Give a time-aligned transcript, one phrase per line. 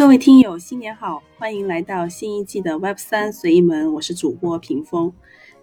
[0.00, 5.12] 各位听友，新年好，欢迎来到新一季的 Web 三随意门，我是主播屏风。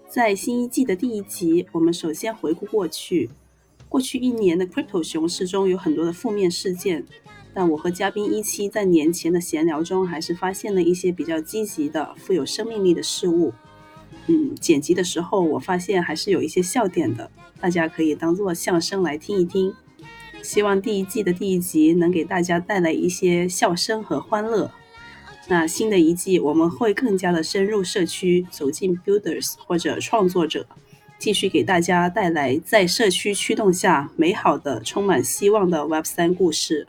[0.08, 3.32] 在新一季的第一集，我们首先回顾过去。
[3.90, 7.04] 过去一年的 Crypto 熊市中有很多的负面事件，
[7.52, 13.56] 但我和嘉宾一期在年前的闲聊中，还是发现了一些比较积极的、富有生命力的事物。
[14.28, 19.74] 嗯，剪辑的时候我发现还是有一些笑点的，大家可以当做相声来听一听。
[20.42, 24.72] 希望第一季的第一集能给大家带来一些笑声和欢乐。
[25.50, 30.66] 那新的一季我们会更加的深入社区，走进 Builders 或者创作者，
[31.18, 36.88] 继续给大家带来在社区驱动下美好的、充满希望的 Web 三故事。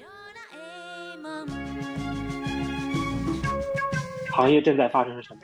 [4.32, 5.40] 行业正在发生什么？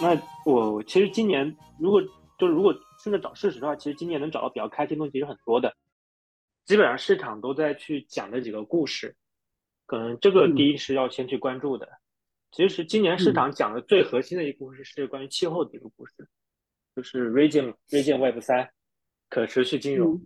[0.00, 2.00] 那我其实今年如果
[2.38, 5.74] 就是如果顺着找事实的话，其实今年能找到比较开心的东西其实很多的，
[6.64, 9.16] 基本上市场都在去讲这几个故事，
[9.86, 11.88] 可能这个第一是要先去关注的。
[12.50, 16.28] 其实今年市场讲的最核心的一个故事是关于气候的一个故事，
[16.96, 18.70] 就是 Region Region Web 三，
[19.28, 20.20] 可持续金融，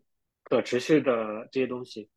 [0.44, 2.08] 可持续的这些东西。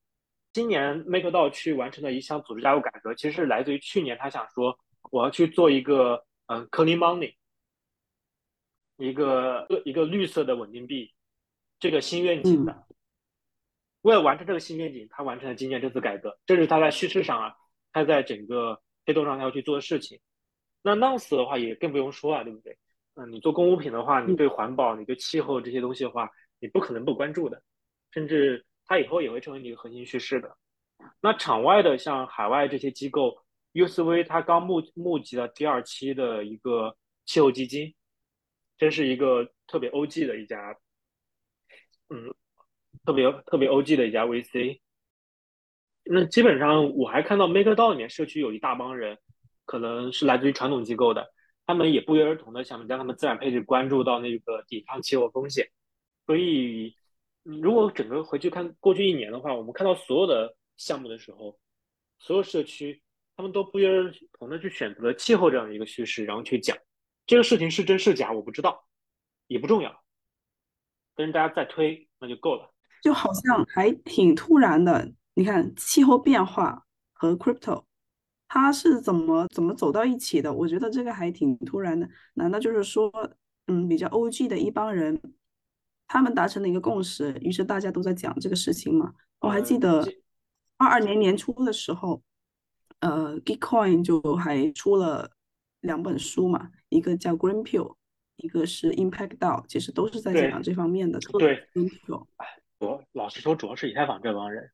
[0.53, 4.79] 今年 MakerDAO 去完成的一项组织架构改革，其实是来自于去年他想说
[5.11, 7.35] 我要去做一个嗯 Clean Money。
[8.97, 11.13] 一个一个绿色的稳定币，
[11.79, 12.85] 这个新愿景的，
[14.01, 17.53] 为了完成这个新愿景，他完成了今年这次改革，这是他在叙事上啊，
[17.91, 20.19] 他在整个推动上他要去做的事情。
[20.81, 22.77] 那 Nonce 的话也更不用说了，对不对？
[23.15, 26.29] 嗯，你做公物品的话，你对环保、你对气候这些东西的话，
[26.59, 27.61] 你不可能不关注的，
[28.11, 30.55] 甚至它以后也会成为你的核心叙事的。
[31.19, 33.37] 那场外的像海外这些机构
[33.73, 37.93] ，USV 它刚募募集了第二期的一个气候基金。
[38.77, 40.77] 真是一个特别 OG 的一家，
[42.09, 42.33] 嗯，
[43.05, 44.81] 特别特别 OG 的一家 VC。
[46.03, 49.17] 那基本上我还看到 MakerDAO 里面社区有一大帮人，
[49.65, 51.33] 可能是来自于传统机构的，
[51.65, 55.67] 他们也不约而同的想将他们资产配置关注到那个抵抗气候风险。
[56.27, 56.95] 所以，
[57.43, 61.57] 如果整个回去看过去一年的话，我们看到所有的项目的时候，
[62.19, 63.01] 所有社区
[63.35, 66.77] 他们都不约而同的去选择了气候这样一个趋势，然后去讲。
[67.27, 68.85] 这个事情是真是假，我不知道，
[69.47, 70.03] 也不重要，
[71.15, 72.71] 跟大家再推那就够了。
[73.01, 77.83] 就好像还挺突然的，你看气候变化和 crypto，
[78.47, 80.53] 它是怎么怎么走到一起的？
[80.53, 82.07] 我觉得这个还挺突然的。
[82.35, 83.11] 难道就是说，
[83.65, 85.19] 嗯，比较 OG 的一帮人，
[86.07, 89.13] 他们达成了一个共识，于是大家都在讲这个事情吗？
[89.39, 90.07] 我还记得
[90.77, 92.21] 二二年年初的时候，
[92.99, 95.31] 呃，Gitcoin 就还出了。
[95.81, 97.95] 两本书嘛，一个叫 Green Pill，
[98.37, 101.19] 一个是 Impact DAO，其实都是在讲这方面的。
[101.37, 102.25] 对，Green Pill。
[102.79, 104.71] 我老实说，主要是以太坊这帮人。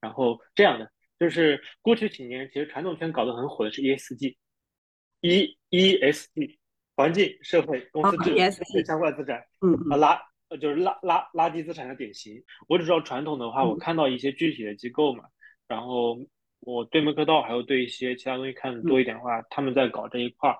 [0.00, 6.58] 然后这样的，就是过去几年，其实传统圈搞得很火的是 ESG，E ESG，
[6.94, 8.38] 环境、社会、公司治理
[8.84, 9.42] 相关资产。
[9.62, 12.42] 嗯啊，垃就是垃垃垃圾资产的典型。
[12.68, 15.24] 我只知道传统的话，我看到一些具体的机构嘛，
[15.66, 16.18] 然后。
[16.64, 20.56] 我对门科道还有对一些其他东西看的多一点的话，他们在搞这一块儿，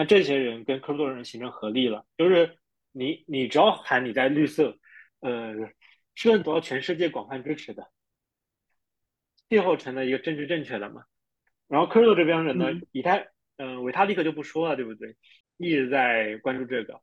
[0.00, 2.56] 那这些人跟科多人形成合力了，就是
[2.90, 4.78] 你你只要喊你在绿色，
[5.20, 5.52] 呃，
[6.14, 7.86] 是能得到全世界广泛支持的，
[9.50, 11.04] 最后成了一个政治正确的嘛。
[11.68, 13.28] 然后科多这边人呢，以太，
[13.58, 15.16] 嗯，维他利克就不说了，对不对？
[15.58, 17.02] 一直在关注这个。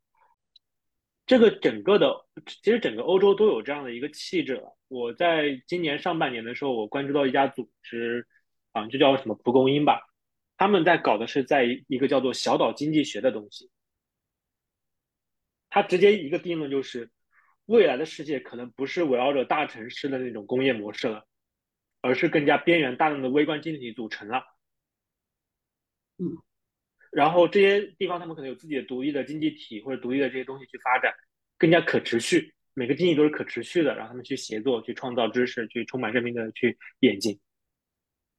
[1.27, 4.75] 这个整个的，其实整个欧洲都有这样的一个气质了。
[4.87, 8.25] 我在今年上半年的时候，我关注到一家组织，
[8.71, 10.01] 啊，就叫什么蒲公英吧，
[10.57, 13.69] 他们在搞的是在一个叫做小岛经济学的东西。
[15.69, 17.09] 他直接一个定论就是，
[17.65, 21.25] 未来的世界可能不是围绕着大城市的那种工业模式了，
[22.01, 24.43] 而是更加边缘大量的微观经济体组成了。
[26.17, 26.25] 嗯。
[27.11, 31.13] 然后这些地方他们可能有自己的独立的经济体或者独立的这些东西去发展，
[31.57, 32.53] 更加可持续。
[32.73, 37.39] 每个经济都是可持续的，然后他们去协作、去创造知识、去充满生命的去演进。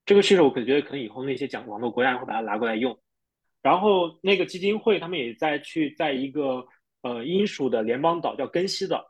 [0.09, 2.99] 这个趋势我可觉得可能以后那些讲网络国家会把它拿过来用。
[3.61, 6.67] 然后那个基金会他们也在去在一个
[7.03, 9.05] 呃英属的联邦岛叫根西岛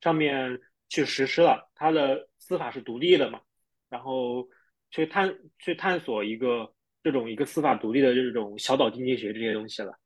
[0.00, 3.40] 上面去实施了，它的司法是独立的嘛，
[3.88, 4.48] 然后
[4.92, 6.72] 去探去探索一个。
[7.02, 9.98] 这种一个司法独立的这种小岛经济学这些东西了，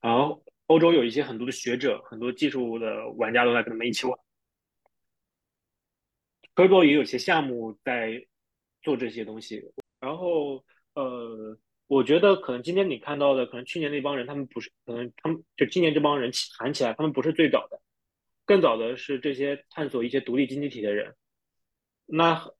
[0.00, 4.18] 然后欧洲有一些很多的学者，很多技术的玩家都在跟他们一起玩。
[6.54, 8.26] 科多也有些项目在
[8.82, 9.62] 做这些东西，
[10.00, 10.64] 然后
[10.94, 11.56] 呃，
[11.86, 17.80] 我觉得可能今天你看到的，可能去年那帮人他们不是，可能他们就今年这帮人起喊起来，他们不是最早的，
[18.44, 21.14] 更早的是这些探索一些独立经济体的人。
[22.06, 22.50] 那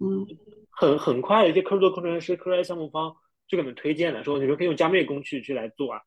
[0.00, 0.26] 嗯，
[0.70, 3.14] 很很快，一些科技工程师、科研项目方
[3.46, 6.00] 就给你们推荐了，说你们可以用加密工具去来做啊。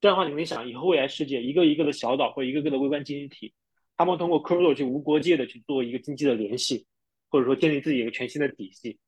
[0.00, 3.52] 这样的话，你们想，以后未来世界一个一个的小岛或一个个的微观经济体，
[3.96, 6.86] 他们通过 crypto 去无国界的去做一个经济的联系，
[7.30, 8.98] 或者说建立自己一个全新的体系。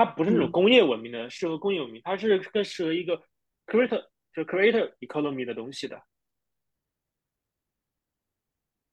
[0.00, 3.22] 它不是那种工业文明的，适合工业文明，它是更适合一个
[3.66, 6.02] creator 就 creator economy 的东西的。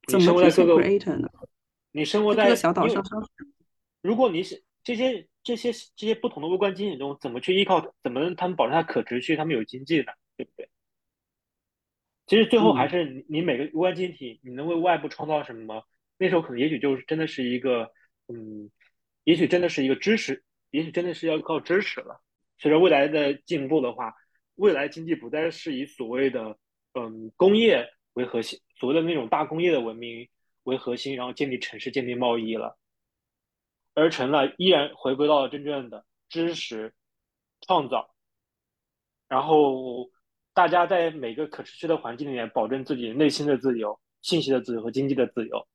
[0.06, 0.82] 你生活在各个，
[1.92, 3.02] 你生活在小岛上，
[4.02, 10.12] 如果你是这些这些这些不同的微观经济中，怎么去依靠，怎么他们保证它可持续，他们有经济呢？
[10.36, 10.68] 对不对？
[12.26, 15.86] 其实最后还是你你每个微观经济体，你能为外部创造什么？
[16.18, 17.90] 那时候可能也许就是真的是一个，
[18.26, 18.70] 嗯，
[19.24, 22.20] 也许真的是一个知识，也许真的是要靠知识了。
[22.58, 24.14] 随着未来的进步的话，
[24.56, 26.58] 未来经济不再是以所谓的
[26.94, 30.28] 嗯工业为核心，所谓的那种大工业的文明
[30.64, 32.76] 为核心，然后建立城市、建立贸易了，
[33.94, 36.94] 而成了依然回归到了真正的知识
[37.60, 38.14] 创造。
[39.28, 40.10] 然后，
[40.54, 45.68] 大家在每个可持续的环境里面，保证自己内心的自由、信息的自由和经济的自由。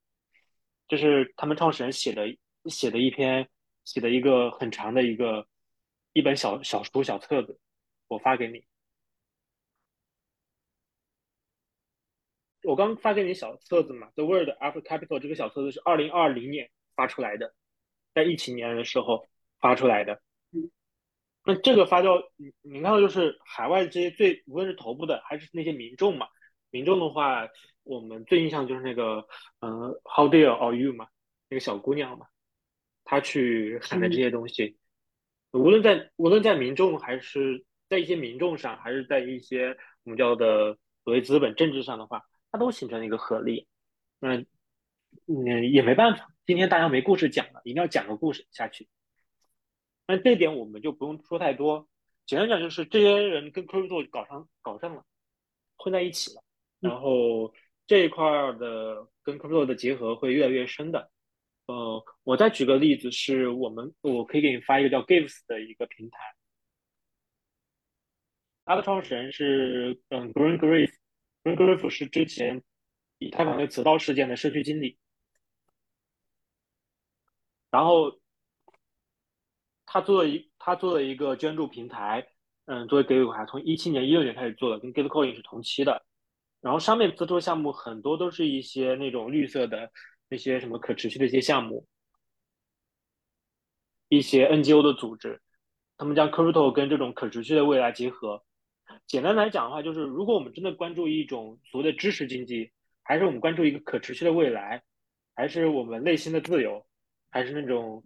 [0.88, 2.36] 这是他们创始人写的
[2.66, 3.48] 写的一篇，
[3.86, 5.48] 写的一个很长的一个
[6.14, 7.60] 一本小小书小册子，
[8.08, 8.64] 我发给你。
[12.64, 17.54] 我刚发给你小册子嘛，《The World After Capital》这个小册子是二零二零年发出来的，
[18.14, 19.28] 在疫情年的时候
[19.60, 20.22] 发出来的。
[21.44, 26.26] 那这个发酵，你你看到就是海外这些最无论是头部的还是那些民众嘛，
[26.70, 27.50] 民众的话，
[27.84, 29.28] 我们最印象就是那个，
[29.60, 31.10] 嗯，How dare are you 嘛，
[31.50, 32.28] 那个小姑娘嘛，
[33.04, 34.78] 她去喊的这些东西，
[35.52, 43.68] 无论在无论在民众还是在一些民众上，还是在一些我们叫的所谓资本政治上的话，它都形成了一个合力。
[44.22, 44.46] 嗯
[45.28, 48.88] 嗯，也没办法，今天大家没故事讲了，一定要讲个故事下去。
[50.08, 51.88] 那这点我们就不用说太多，
[52.26, 55.06] 简单讲就是这些人跟 crypto 搞上搞上了，
[55.78, 56.42] 混在一起了，
[56.80, 57.54] 然后
[57.86, 61.12] 这一块的跟 crypto 的结合会越来越深的。
[61.66, 66.18] 呃，我再举个例子，是我们我可以给你发一个叫 Gives 的一个平台，
[68.66, 72.62] 它的创始人是嗯 Green Griff，Green Griff 是之前
[73.18, 74.98] 以太坊的磁道事件的社区经理，
[77.72, 78.20] 然后。
[79.86, 82.28] 他做了一，他做了一个捐助平台，
[82.66, 86.04] 嗯，作为 Gateway，从一七年、一六年开始做的，跟 Gitcoin 是同期的。
[86.62, 89.92] 然后上面资助项目很多都是一些那种绿色的
[90.34, 91.86] 那些什么可持续的一些项目，
[94.10, 95.40] 一些 NGO 的组织，
[95.96, 98.44] 他们将 Crypto 跟这种可持续的未来结合。
[99.06, 102.72] 简单来讲的话，就是如果我们真的关注一种所谓的知识经济，
[103.04, 104.82] 还是我们关注一个可持续的未来，
[105.36, 106.84] 还是我们内心的自由，
[107.30, 108.04] 还是那种。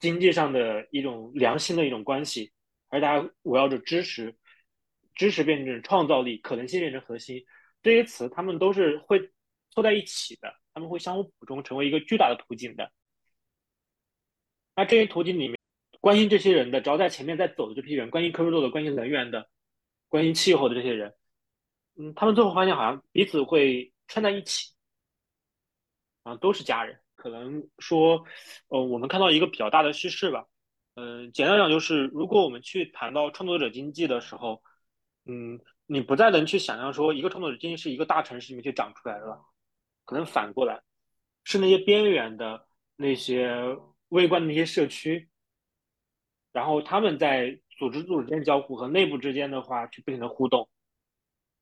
[0.00, 2.52] 经济上的一种良性的一种关系，
[2.88, 4.36] 而大家围绕着知识，
[5.14, 7.42] 知识变成创造力，可能性变成核心，
[7.80, 9.30] 这些词他们都是会
[9.70, 12.90] 凑在一起的，他们会相互补充，成为一个巨大的图景的。
[14.76, 15.56] 那这些图景里面，
[16.00, 19.48] 关心这些人的，只要在前面在走的这批人，关心科技的，关心能源的，
[20.08, 21.14] 关心气候的这些人，
[21.96, 24.74] 嗯，他们最后发现好像彼此会串在一起，
[26.24, 27.00] 啊，都是家人。
[27.14, 28.24] 可能说，
[28.68, 30.44] 呃，我们看到一个比较大的趋势吧。
[30.96, 34.62] 嗯，简单讲就是，如果我们去谈到创作者经济的时候，
[35.24, 39.40] 嗯，你不再能去想象说一个创作者经济是一个大城市里面去长出来的了，
[40.04, 40.82] 可能反过来，
[41.44, 43.76] 是那些边缘的那些
[44.08, 45.28] 微观的那些社区，
[46.52, 50.68] 然后他们在组织组织间交互和内部之间的话去不停的互动，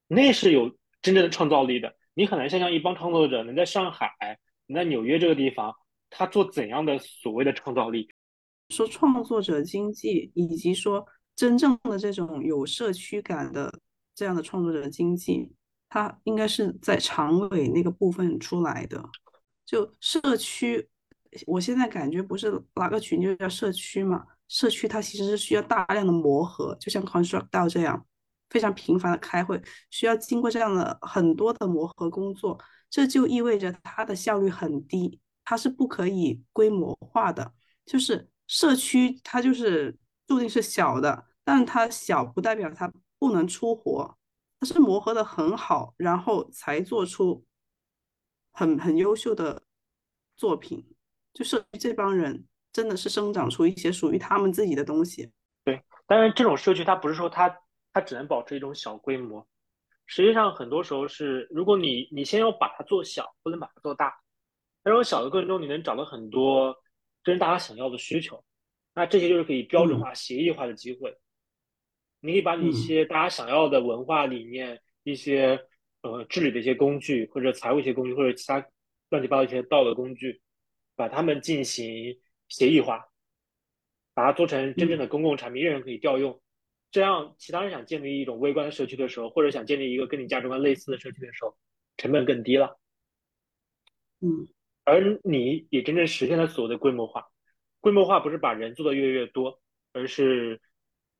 [0.07, 1.95] 那是有真正的创造力的。
[2.15, 4.39] 你很难想象一帮创作者能在上海。
[4.69, 5.75] 能在纽约这个地方，
[6.09, 8.09] 他做怎样的所谓的创造力？
[8.69, 13.81] 说创作者经济，以及说真正的这种有社区感的
[14.15, 15.53] 这样的创作者经济，
[15.93, 18.99] 它应该是在长尾那个部分出来的。
[19.67, 20.89] 就社区，
[21.47, 24.25] 我现在感觉不是拉个群就叫社区嘛？
[24.49, 28.07] 社区它其实是需要大量的磨合，就像 Construct 到这样
[28.49, 32.59] 非常频繁的开会，需要经过这样的很多的磨合工作。
[32.89, 37.53] 这就意味着它的效率很低，它是不可以规模化的。
[37.85, 39.95] 就是社区，它就是
[40.27, 44.17] 注定是小的，但它小不代表它不能出活，
[44.63, 47.45] 它是磨合的很好，然后才做出
[48.53, 49.61] 很很优秀的
[50.37, 50.95] 作品。
[51.35, 55.33] 就是这帮人真的是生长出一些属于他们自己的东西。
[55.65, 57.53] 对，当然这种社区它不是说它
[57.93, 59.45] 它只能保持一种小规模。
[60.07, 64.11] 实际上，很多时候是，如果你你先要把它做小，不能把它做大。
[64.85, 66.73] 在这种小的过程中，你能找到很多
[67.25, 68.41] 这是大家想要的需求。
[68.95, 71.19] 那这些就是可以标准化、协议化的机会。
[72.23, 75.61] 你可以把你一些大家想要的文化理念、一些
[76.03, 78.65] 呃治理的一些工具，或者财务一些工具，或者其他
[79.11, 80.41] 乱七八糟一些道德工具，
[80.95, 82.17] 把它们进行
[82.49, 83.05] 协议化，
[84.15, 86.41] 把它做成真正的公共产品，任人可以调用。
[86.93, 91.57] 这样，其他人想建立一种微观的社区的时候，或者想建立一个跟你价值观类似的社区的时候，
[91.97, 92.79] 成本更低了。
[94.21, 94.47] 嗯，
[94.85, 97.27] 而你也真正实现了所谓的规模化。
[97.81, 99.61] 规模化不是把人做的越来越多，
[99.93, 100.61] 而是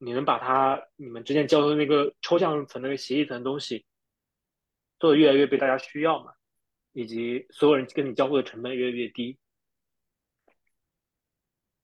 [0.05, 3.85] 你能把它你们之间交的那个抽象层、那个协议层的东西
[4.99, 6.33] 做的越来越被大家需要嘛，
[6.93, 9.39] 以及所有人跟你交互的成本越来越低。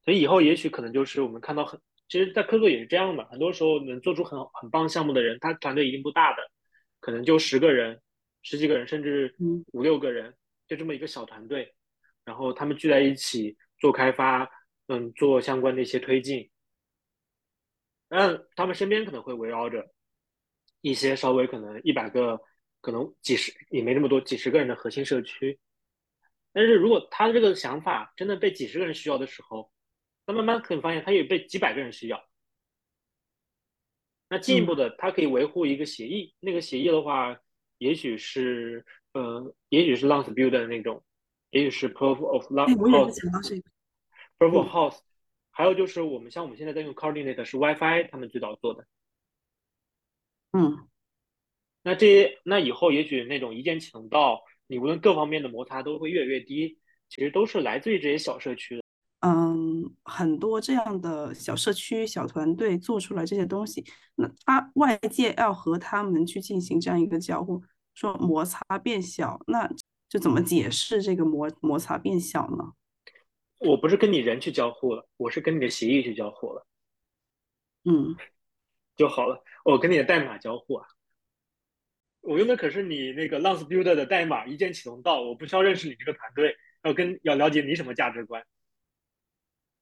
[0.04, 1.80] 所以以后也许可能就是我们看到很。
[2.08, 6.42] 其实，在科作也是这样的，很多时候能做出很很棒项目的人，他团队一定不大的，
[7.00, 8.00] 可能就十个人、
[8.40, 9.36] 十几个人，甚至
[9.74, 10.34] 五六个人，
[10.66, 11.74] 就这么一个小团队，
[12.24, 14.50] 然后他们聚在一起做开发，
[14.86, 16.50] 嗯，做相关的一些推进。
[18.08, 19.90] 嗯，他们身边可能会围绕着
[20.80, 22.40] 一些稍微可能一百个，
[22.80, 25.58] 可能几十也没那么多，几十个人的核心社区。
[26.52, 29.70] 但是如果他的这个想法真的被几十个人需要的时候，
[30.26, 32.24] 那慢慢可以发现，他也被几百个人需要。
[34.30, 36.34] 那进一步的，他可以维护一个协议。
[36.40, 37.38] 那个协议的话，
[37.78, 41.02] 也许是呃，也许是 l a n c e Build 的那种，
[41.50, 43.62] 也许是 Proof of l a n c e
[44.38, 45.07] House，Proof of House。
[45.58, 48.86] 还有就是我们像我们现在在用 Coordinate 是 WiFi，他们最早做的。
[50.52, 50.86] 嗯。
[51.82, 56.78] 那这些，那以后也许那种一键启动到，你无论各方面的摩擦都会越来越低。
[57.08, 58.82] 其实都是来自于这些小社区的。
[59.20, 63.84] 嗯，很多这样的小社区、小团队做出来这些东西，
[64.14, 67.62] 那他外界要和他们去进行这样一个交互，
[67.94, 69.68] 说摩擦变小，那
[70.08, 72.72] 就怎么解释这个摩摩擦变小呢？
[73.58, 76.66] 我不是跟你人去交互了，我是跟你的协议去交互了，
[77.84, 78.16] 嗯，
[78.96, 79.42] 就好了。
[79.64, 80.86] 我跟你的代码交互啊，
[82.20, 88.44] 我用的可是你那个 Lance Builder 的代码，一键启动到，我不需要认识你这个团队，要跟要了解你什么价值观。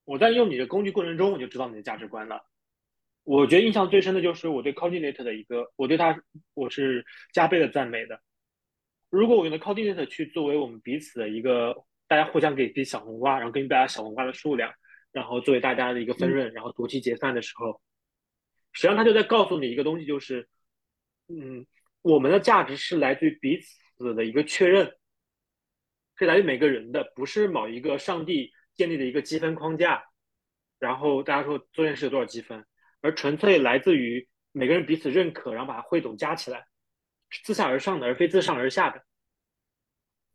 [0.05, 2.45] 我在用你的工具过程中，我就知道你的价值观了。
[3.23, 6.17] 我觉得印象最深的就是我对 Coordinate 的一个，我对它
[6.53, 8.21] 我是加倍的赞美的。
[9.09, 11.75] 如果我用的 Coordinate 去作为我们彼此的一个，
[12.07, 14.73] 大家互相给自己小红花，然后根据大家小红花的数量，
[15.11, 17.81] 然后作为大家的一个分润，然后读期结算的时候，
[18.71, 20.47] 实际上他就在告诉你一个东西，就是，
[21.27, 21.65] 嗯，
[22.01, 24.93] 我们的价值是来自于彼此的一个确认，
[26.17, 28.51] 是来自于每个人的，不是某一个上帝。
[28.77, 30.03] 建立的一个积分框架，
[30.77, 32.63] 然后大家说做件事有多少积分，
[33.01, 36.63] 而纯粹来自于每个人彼此认可，然后把它汇总加起来，
[37.31, 39.03] 是自下而上的，而非自上而下的。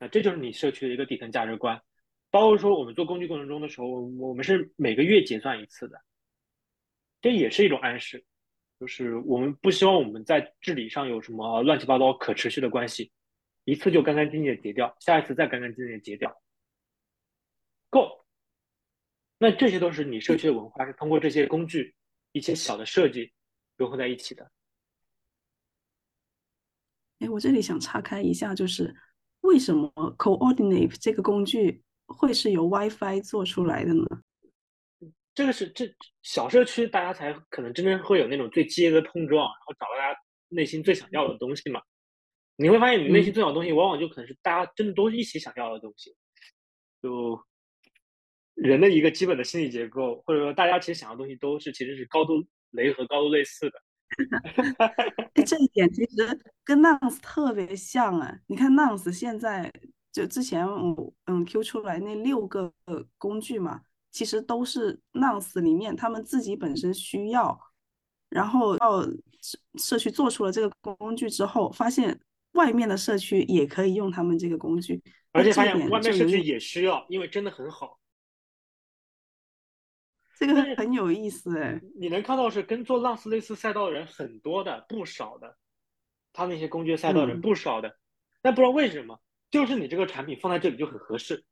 [0.02, 1.80] 那这就是你社区的一个底层价值观。
[2.28, 6.02] 包括说我们做工具过程中的时候，我们是每个月结算一次的，
[7.20, 8.24] 这也是一种暗示，
[8.80, 13.12] 就是我们不希望我们在治理上有什么乱七八糟可持续的关系，
[13.62, 16.42] 一次就干干净净的结掉，下一次再干干净净的结掉，
[17.88, 18.26] 够。
[19.38, 21.94] 那这些都是你社区的文化，是通过这些工具、
[22.32, 23.32] 一些小的设计
[23.76, 24.50] 融合在一起的。
[27.18, 28.96] 哎，我这里想岔开一下，就是
[29.42, 34.04] 为什么 Coordinate 这个工具会是由 WiFi 做出来的呢？
[35.34, 40.18] 这个是这小社区，大家才可能真正会有那种最激烈的碰撞，然后找到大家
[40.48, 41.80] 内心最想要的东西嘛。
[42.56, 46.14] 你会发现，你内心最想要的东西，往往就可能是大家真的都一起想要的东西，
[47.00, 47.40] 就。
[48.54, 52.34] 人的一个基本的心理结构，或者说大家其实想要的东西都是其实是高度
[52.72, 53.82] 雷和高度类似的。
[55.46, 58.38] 这一点其实跟 Nouns 特别像啊！
[58.46, 59.72] 你看 Nouns 现在
[60.12, 62.72] 就之前我嗯 Q 出来那六个
[63.18, 67.58] 工具嘛，其实都是 Nouns 里面他们自己本身需要，
[68.28, 69.06] 然后到
[69.78, 72.18] 社区做出了这个工具之后，发现
[72.52, 75.02] 外面的社区也可以用他们这个工具，
[75.32, 77.98] 而且发现外面社区也需要，因为真的很好。
[80.38, 85.56] 这个很有意思哎，你能看到是跟做浪斯类似赛道的人很多的，不少的，
[86.32, 87.96] 他那些公爵赛道人不少的，
[88.40, 91.44] 但不知道为什么，就是你这个产品放在这里就很合适，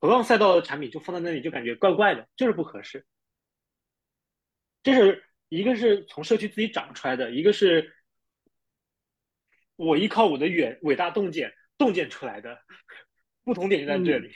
[0.00, 3.04] 同样赛道的产品就放在那里就感觉怪怪的，就是不合适。
[4.82, 7.94] 这是一个是从社区自己长出来的，一个是
[9.76, 12.58] 我依靠我的远伟大洞见洞见出来的，
[13.44, 14.32] 不同点就在这里。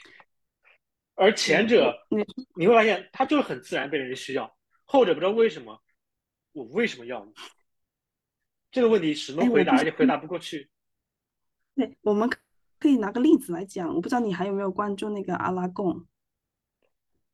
[1.19, 4.49] 而前者，你你会发现，它就是很自然被人需要；
[4.85, 5.81] 后者不知道为什么，
[6.53, 7.33] 我为什么要你？
[8.71, 10.69] 这个问题始终回答，而且回答不过去。
[11.75, 12.29] 对，我们
[12.79, 13.93] 可以拿个例子来讲。
[13.93, 16.05] 我不知道你还有没有关注那个阿拉贡？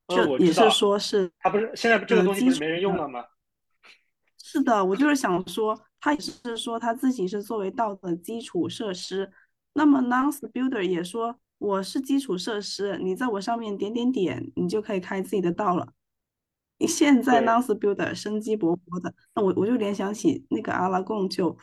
[0.08, 3.26] 就也是说是他不是现在这个东西不是没人用了吗？
[4.42, 9.32] 是的，我就是想说，他也是说他自己是作为道的基础设施。
[9.74, 15.94] 那么 Nonce Builder 也说我是基础设施，你在我上面点点点，你就可以开自己的道了。
[16.78, 21.58] 你现在 Nonce Builder 生机勃勃的，那我我就联想起那个阿拉贡，就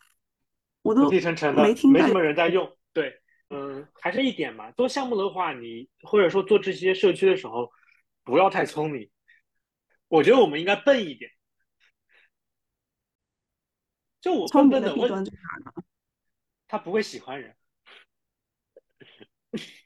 [0.80, 2.74] 我都没听，没什么人在用。
[2.94, 3.20] 对，
[3.50, 7.70] 嗯，还是一点嘛，做项目的话，你或者说做这些社区的时候，
[8.24, 9.10] 不要太聪明。
[10.08, 11.30] 我觉得我们应该笨一点。
[14.20, 15.24] 就我笨笨的问，
[16.68, 17.54] 他不会喜欢人。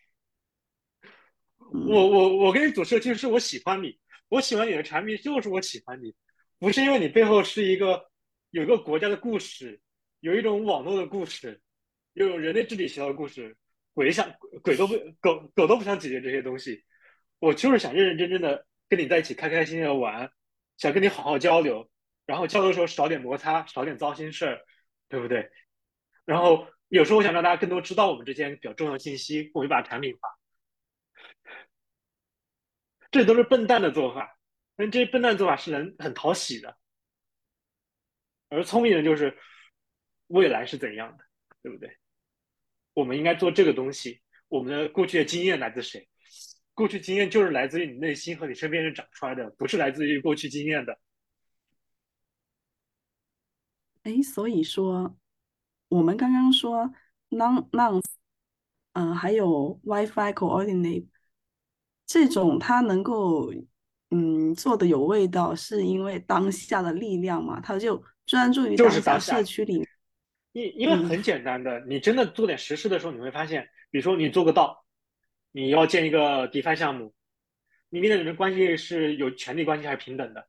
[1.72, 6.14] 我我我跟你组社区是我喜欢你，我喜欢你的产品就是我喜欢你，
[6.58, 8.08] 不是因为你背后是一个
[8.50, 9.80] 有一个国家的故事，
[10.20, 11.60] 有一种网络的故事，
[12.14, 13.56] 又有人类治理学的故事，
[13.94, 14.32] 鬼想
[14.62, 16.82] 鬼都不狗狗都不想解决这些东西，
[17.38, 20.30] 我就是想认认真真的跟你在一起开开心心的玩，
[20.76, 21.88] 想跟你好好交流。
[22.26, 24.60] 然后交流的时候少点摩擦，少点糟心事儿，
[25.08, 25.48] 对不对？
[26.24, 30.28] 然后有时候我想让大家更多知道我们之间比较重要的信息，我就把产品发。
[33.16, 34.38] 这都是笨蛋的做法，
[34.76, 36.76] 但这些笨蛋做法是能很讨喜的。
[38.48, 39.36] 而聪明人就是
[40.28, 41.24] 未来是怎样的，
[41.62, 41.96] 对不对？
[42.92, 44.22] 我们应该做这个东西。
[44.48, 46.08] 我们的过去的经验来自谁？
[46.72, 50.98] 过去经验就是来自于你内心和你身边人长出来的，不是来自于过去经验的。
[54.02, 55.18] 哎，所以说，
[55.88, 56.92] 我们刚刚说
[57.30, 58.00] non non，
[58.92, 61.08] 嗯，还有 WiFi coordinate
[62.06, 63.52] 这种，他能够
[64.10, 67.60] 嗯做的有味道，是因为当下的力量嘛？
[67.60, 69.86] 他就专注于当下社区里。
[70.52, 74.86] 因因为很简单的，你真的做点实事的时候，你会发现，比如说你做个道，
[75.52, 77.12] 你要建一个 DeFi 项目，
[77.90, 80.48] 你跟的人关系是有权利关系还是平等的？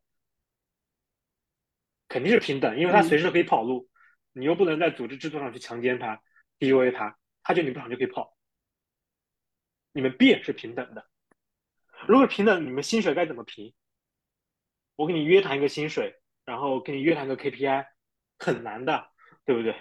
[2.08, 3.90] 肯定是平等，因为他随时可以跑路，
[4.32, 6.22] 你又不能在组织制度上去强奸他、
[6.60, 8.38] PUA 他，他就你不爽就可以跑。
[9.92, 11.06] 你们变是平等的，
[12.08, 13.74] 如果平等，你们薪水该怎么评？
[14.96, 16.16] 我给你约谈一个薪水，
[16.46, 17.86] 然后给你约谈个 KPI，
[18.40, 19.10] 很难的，
[19.46, 19.76] 对不对？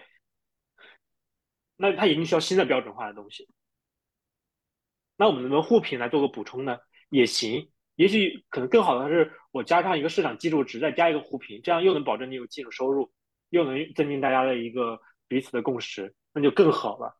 [1.76, 3.48] 那他一定需要新的标准化的东西。
[5.16, 6.78] 那我们能不能互评来做个补充呢？
[7.08, 7.70] 也行。
[7.94, 13.10] 也许可能更好的是，我加上一个市场基础值，再加一个互评，这样又能保证你有基础收入，
[13.48, 17.16] 又能增进大家的一个彼此的共识，那就更好了。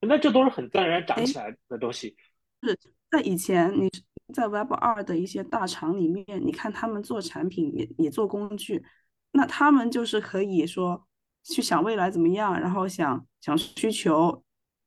[0.00, 2.16] 那这都是很自然而然长起来的东西。
[2.62, 2.78] 是
[3.10, 3.90] 在以前你
[4.32, 8.84] 在 Web 二的一些大厂里面，你看他们做产品也也做工具，
[9.32, 11.06] 那他们就是可以说
[11.42, 14.42] 去想未来怎么样，然后想想需求，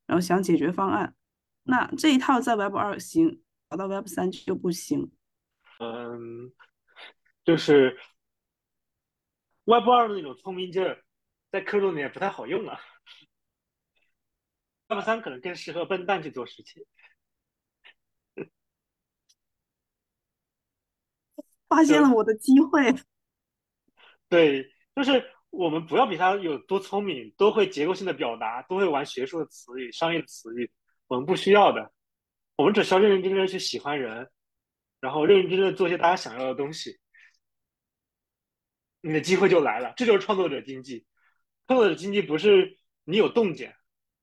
[0.08, 1.14] 然后想解决方案。
[1.64, 5.12] 那这一套在 Web 二行，跑到 Web 三就不行。
[5.80, 6.52] 嗯，
[7.46, 8.00] 就是
[9.66, 11.04] Web 二的那种聪明劲儿，
[11.52, 12.80] 在科技里面不太好用了。
[14.88, 16.84] Web 三可能更适合笨蛋去做事情。
[21.68, 22.94] 发现了我的机会。
[24.30, 30.70] 对，就是我们不要比他有多聪明，都会结构性的表达，都会玩学术的词语、商业的词语，
[31.08, 31.92] 我们不需要的。
[32.56, 34.30] 我们只需要认认真真的去喜欢人。
[35.00, 36.98] 然后认认真真的做一些大家想要的东西，
[39.02, 39.94] 你的机会就来了。
[39.96, 41.06] 这就是创作者经济。
[41.68, 43.76] 创作者经济不是你有洞见，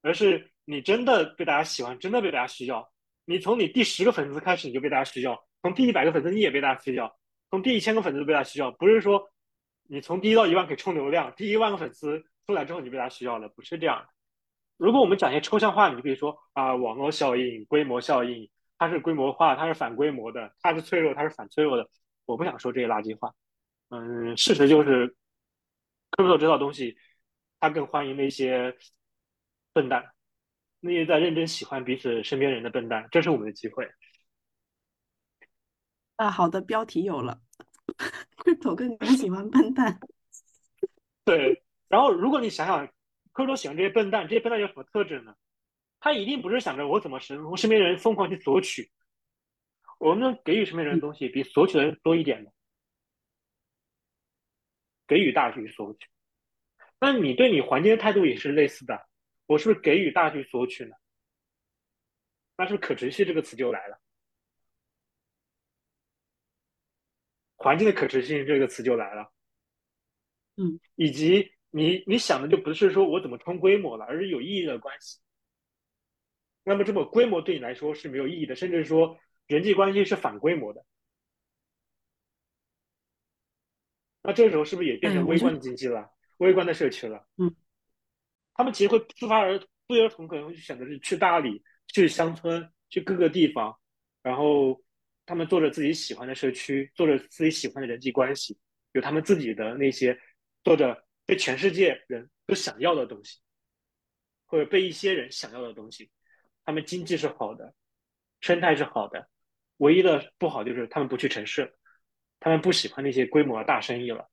[0.02, 2.92] 而是你真的被大家喜欢，真的被大家需要。
[3.24, 7.06] 你从你第十个粉丝开始，你就被大家需要；从第一百个粉丝，你也被大家需要；
[7.54, 8.72] 从第一千个粉丝都被他需要。
[8.72, 9.30] 不是说
[9.84, 14.08] 你从第一到一万可以冲流量，第一万个粉丝出来之后你就被他需要了，不是这样的。
[14.76, 18.50] 如果我们讲一些抽象话，你就可以说啊，网络效应、规模效应。
[18.76, 21.88] 它是规模化，它是反规模的，它是脆弱，它是反脆弱的。
[22.26, 23.32] 我不想说这些垃圾话。
[23.90, 25.14] 嗯，事实就是
[26.10, 26.96] ，crypto 这套东西，
[27.60, 28.76] 它更欢迎那些
[29.72, 30.04] 笨蛋，
[30.80, 33.06] 那些在认真喜欢彼此身边人的笨蛋。
[33.12, 33.88] 这是我们的机会。
[36.16, 37.40] 啊，好的，标题有了
[38.36, 39.98] ，crypto 更喜欢笨蛋。
[41.24, 42.88] 对，然后如果你想想
[43.32, 45.34] 柯卓喜欢这些笨蛋，这些笨蛋有什么特征呢？
[45.98, 48.92] 他一定不是想着我怎么身从身边人疯狂去索取，
[49.98, 52.52] 我们能给予身边人的东西比索取的人多一点的，
[55.08, 56.06] 给予大于索取。
[57.00, 59.08] 那你对你环境的态度也是类似的，
[59.46, 60.94] 我是不是给予大于索取呢？
[62.56, 63.98] 那是不是可持续这个词就来了？
[67.64, 69.32] 环境的可持续性这个词就来了，
[70.56, 75.18] 嗯，以及你你想的就不是说我怎么冲规模了，而是有意义的关系。
[76.62, 80.84] 那么，这么规模对你来说是没有意义的，甚至说人际关系是反规模的。
[84.22, 87.26] 那这时候是不是也变成微观的经济了，微观的社区了？
[87.38, 87.56] 嗯，
[88.52, 93.80] 他们其实会自发而不约而同，可能会选择是去大理、去乡村、去各个地方，
[94.22, 94.83] 然后。
[95.26, 98.58] 他们做着自己喜欢的社区，做着自己喜欢的人际关系，
[98.92, 100.18] 有他们自己的那些
[100.62, 103.40] 做着被全世界人都想要的东西，
[104.46, 106.10] 或者被一些人想要的东西。
[106.64, 107.74] 他们经济是好的，
[108.40, 109.28] 生态是好的，
[109.78, 111.74] 唯一的不好就是他们不去城市，
[112.40, 114.30] 他们不喜欢那些规模大生意了。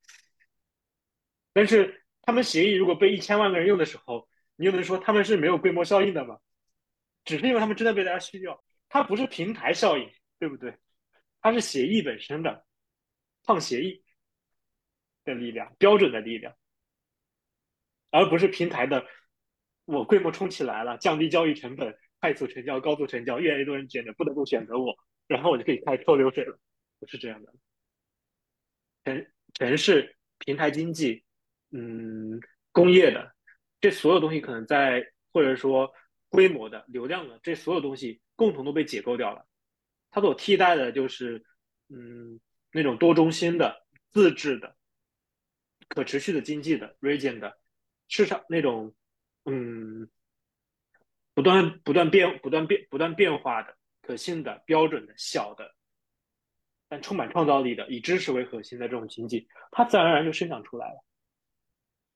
[1.53, 6.37] 但是他们协议如果被一千万个人用的时候，你又能说他们是没有规模效应的吗？
[7.25, 10.09] 只是因为他们真的被大家需要，它不是平台效应，
[10.41, 10.75] 对不对？
[11.39, 12.65] 它是协议本身的
[13.43, 14.03] 创协议
[15.23, 16.57] 的力量，标准的力量，
[18.09, 19.05] 而不是平台的
[19.85, 21.95] 我规模冲起来了，降低交易成本。
[22.19, 26.55] 快速成交、高速成交，越来越多人捡着，不得不选择我，然后我就可以开始抽流水了，
[26.99, 27.51] 不是这样的。
[29.03, 29.25] 城
[29.55, 31.23] 城市平台经济，
[31.71, 32.39] 嗯，
[32.71, 33.35] 工业的
[33.79, 35.91] 这所有东西可能在或者说
[36.29, 39.47] 规模的、流量的这所有东西共同都被解构掉了，
[40.11, 41.43] 它所替代的就是
[41.89, 42.39] 嗯
[42.71, 44.75] 那种多中心的、自治的、
[45.87, 47.57] 可持续的经济的 region 的
[48.07, 48.93] 市场那种
[49.45, 50.07] 嗯。
[51.33, 55.73] 不断不断变不断变不断变化的可信的标准的小的，
[56.89, 61.05] 但充满创造力的以知识为核心的这种经济，它自然而然就生长出来了。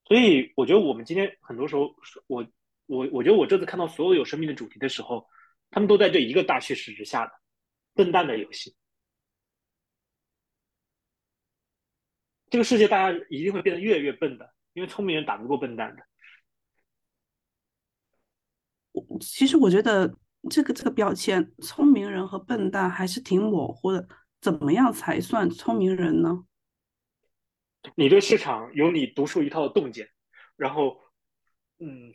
[0.04, 1.96] 所以我觉得我们今天很多时候，
[2.28, 2.46] 我
[2.88, 5.26] 我我觉得我这次看到所有有生命的主题的时候，
[5.72, 7.32] 他们都在这一个大趋势之下的
[7.96, 8.76] 笨蛋的游戏。
[12.50, 16.04] 这个世界大家一定会变得越来越笨的，因为聪明人打不过笨蛋的。
[19.20, 20.16] 其实我觉得
[20.50, 24.08] 这个这个标签“聪明人”和“笨蛋”还是挺模糊的。
[24.40, 26.46] 怎么样才算聪明人呢？
[27.96, 30.10] 你对市场有你独树一套的洞见，
[30.56, 31.02] 然后，
[31.80, 32.14] 嗯，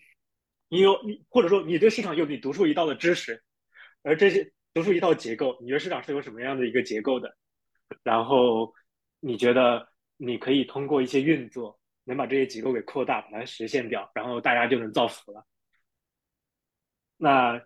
[0.68, 3.42] 你有你或者说你对市场有你独树一套的知识，
[4.02, 7.36] 而这些都是一套结构，你觉得市场是有什么样的一个结构的？
[8.02, 8.72] 然后
[9.18, 15.44] 你觉得你可以通过一些运作，能把这些结构给扩大，把它实现掉，然后大家就能造福了。
[17.16, 17.60] 那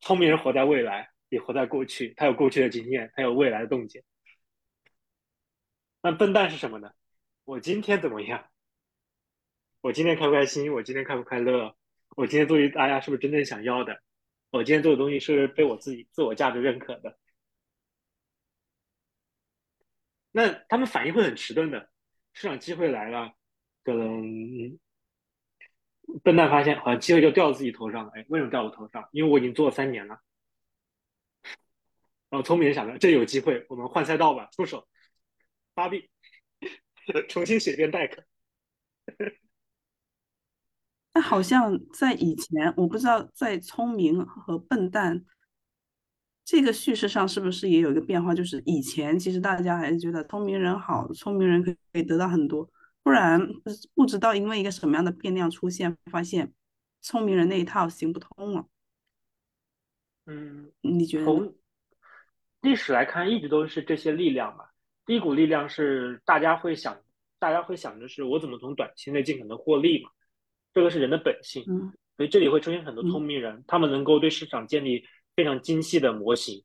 [0.00, 2.14] 聪明人活在未来，也活在过去。
[2.16, 4.02] 他有过去的经验，他有未来的洞见。
[6.02, 6.90] 那笨蛋是什么呢？
[7.44, 8.48] 我今天怎么样？
[9.82, 10.72] 我今天开不开心？
[10.72, 11.76] 我今天快不快乐？
[12.16, 14.02] 我今天做大家是不是真正想要的？
[14.50, 17.18] 我今天做的东西是被我自己自我价值认可的？
[20.32, 21.90] 那他们反应会很迟钝的。
[22.32, 23.34] 市场机会来了，
[23.82, 24.78] 可能。
[26.24, 29.08] 笨蛋发现好像机会就掉到自己头上了，哎，为什么掉我头上？
[29.12, 30.20] 因为我已经做了三年了。
[32.28, 34.88] 然后聪明人想着，这有机会，我们换赛道吧，出手，
[35.72, 36.10] 发币，
[37.28, 38.24] 重新写一遍 deck。
[41.12, 45.24] 那好像在以前，我不知道在聪明和笨蛋
[46.44, 48.34] 这个叙事上是不是也有一个变化？
[48.34, 52.70] 就是以前其实大家还是觉得聪明人好，聪明人可可以得到很多。
[53.02, 53.40] 不然
[53.94, 56.52] 不知道因为一个什么样的变量出现，发现
[57.00, 58.66] 聪明人那一套行不通了。
[60.26, 61.24] 嗯，你觉得？
[61.24, 61.54] 从
[62.60, 64.72] 历史来看，一直都是这些力量吧。
[65.06, 67.00] 第一股力量是大家会想，
[67.38, 70.10] 大家会想着是我怎么从短期内尽可能获利嘛，
[70.72, 71.64] 这个是人的本性。
[71.68, 75.04] 嗯，所以这里会出现很多聪明人，他们能够对市场建立
[75.34, 76.64] 非常精细的模型，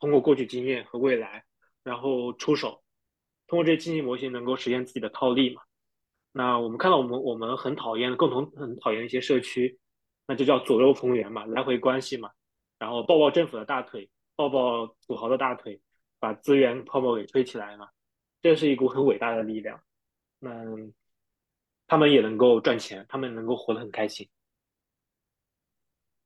[0.00, 1.44] 通过过去经验和未来，
[1.82, 2.82] 然后出手。
[3.46, 5.62] 通过这些经济模型能够实现自己的套利嘛？
[6.32, 9.78] 那我们看到我们我们很讨厌共同很讨厌一些社区，
[10.26, 12.30] 那就叫左右逢源嘛，来回关系嘛，
[12.78, 15.80] 然后抱抱政府的大腿，抱抱土豪的大腿，
[16.20, 17.88] 把资源泡沫给吹起来嘛，
[18.42, 19.80] 这是一股很伟大的力量。
[20.38, 20.50] 那
[21.88, 24.30] 他们也能够赚钱，他们能够活得很开心。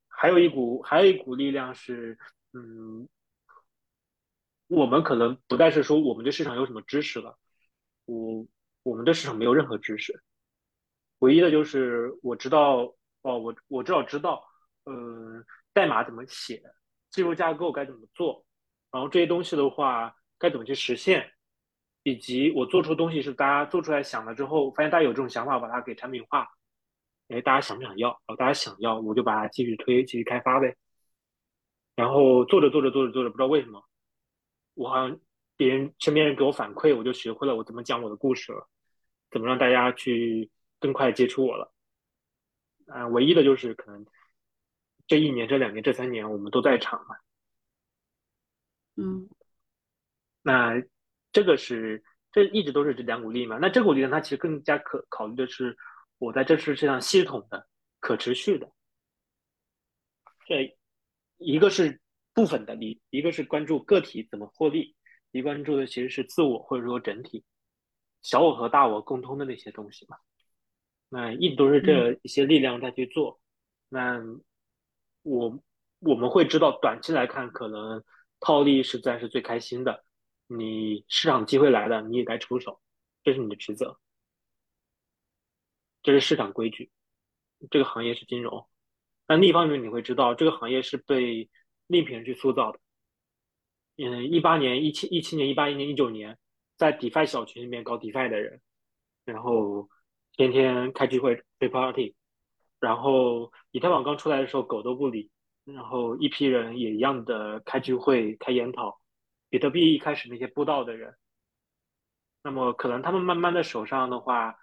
[0.08, 2.18] 还有一股还有一股力量是，
[2.52, 3.08] 嗯。
[4.68, 7.38] 我们可能不再是说我们对市场有什么知识了，
[8.06, 8.46] 我
[8.82, 10.22] 我们对市场没有任何知识，
[11.18, 14.42] 唯一的就是我知道哦，我我至少知道，
[14.86, 15.44] 嗯，
[15.74, 16.62] 代码怎么写，
[17.10, 18.46] 技术架构该怎么做，
[18.90, 21.30] 然后这些东西的话该怎么去实现，
[22.02, 26.48] 以及我做出东西是大家做出来想了之后，发现大家有这种想法，把它给产品化，
[27.28, 28.08] 哎，大家想不想要？
[28.08, 30.76] 然后大家想要，我就把它继续推，继续开发呗。
[31.94, 33.84] 然后做着做着做着做着，不知道为什么。
[34.74, 35.20] 我好像
[35.56, 38.68] 别人身边人给我反馈，我就学会了我怎么讲我的故事了，
[39.30, 41.72] 怎么让大家去更快接触我了。
[42.86, 44.04] 啊，唯一的就是可能
[45.06, 47.16] 这一年、这两年、这三年我们都在场嘛。
[48.96, 49.28] 嗯，
[50.42, 50.82] 那
[51.32, 53.58] 这个是这一直都是这两股力嘛。
[53.58, 55.76] 那这股力量它其实更加可考虑的是，
[56.18, 57.66] 我在这是这样系统的、
[58.00, 58.70] 可持续的。
[60.46, 60.76] 这
[61.38, 62.00] 一个是
[62.34, 64.94] 部分的力，一个是关注个体怎么获利，
[65.30, 67.44] 一关注的其实是自我或者说整体、
[68.22, 70.16] 小我和大我共通的那些东西嘛。
[71.08, 73.40] 那一直都是这一些力量在去做。
[73.88, 74.20] 那
[75.22, 75.62] 我
[76.00, 78.02] 我们会知道，短期来看，可能
[78.40, 80.04] 套利实在是最开心的。
[80.56, 82.80] 你市场机会来了，你也该出手，
[83.22, 83.98] 这是你的职责，
[86.02, 86.90] 这是市场规矩。
[87.70, 88.66] 这个行业是金融，
[89.26, 91.48] 但另一方面你会知道，这个行业是被
[91.86, 92.80] 另一批人去塑造的。
[93.98, 96.38] 嗯，一八年、一七、一七年、一八年、一九年，
[96.76, 98.60] 在 DeFi 小群里面搞 DeFi 的人，
[99.24, 99.88] 然后
[100.32, 102.14] 天天开聚会、开 party，
[102.80, 105.30] 然后以太坊刚出来的时候狗都不理，
[105.64, 109.01] 然后一批人也一样的开聚会、开研讨。
[109.52, 111.14] 比特币一开始那些布道的人，
[112.42, 114.58] 那么可能他们慢慢的手上的话，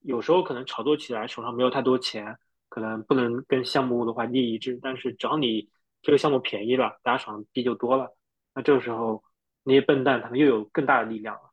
[0.00, 2.36] 有时候可能炒作起来手上没有太多钱，
[2.68, 5.70] 可能不能跟项目的话利益一致，但是只要你
[6.02, 8.12] 这个项目便宜了，大家手上币就多了，
[8.54, 9.22] 那这个时候
[9.62, 11.52] 那些笨蛋他们又有更大的力量了，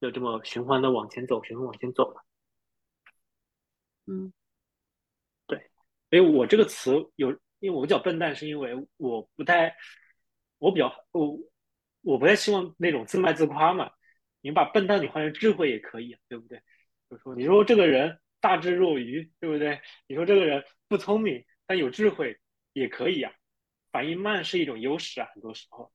[0.00, 2.24] 就这么循环的往前走，循环往前走了。
[4.06, 4.32] 嗯，
[5.48, 5.68] 对，
[6.10, 9.74] 所以我这个词有，因为我叫笨蛋，是因为我不太，
[10.58, 11.36] 我比较我。
[12.02, 13.90] 我不太希望那种自卖自夸嘛，
[14.40, 16.60] 你把笨蛋你换成智慧也可以，对不对？
[17.08, 19.80] 就说你说这个人大智若愚，对不对？
[20.08, 22.38] 你说这个人不聪明，但有智慧
[22.72, 23.32] 也可以啊，
[23.92, 25.92] 反应慢是一种优势啊，很多时候。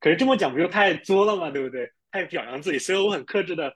[0.00, 1.50] 可是这么讲不就太作了吗？
[1.50, 1.92] 对不对？
[2.10, 3.72] 太表扬自己，虽然我很克制的，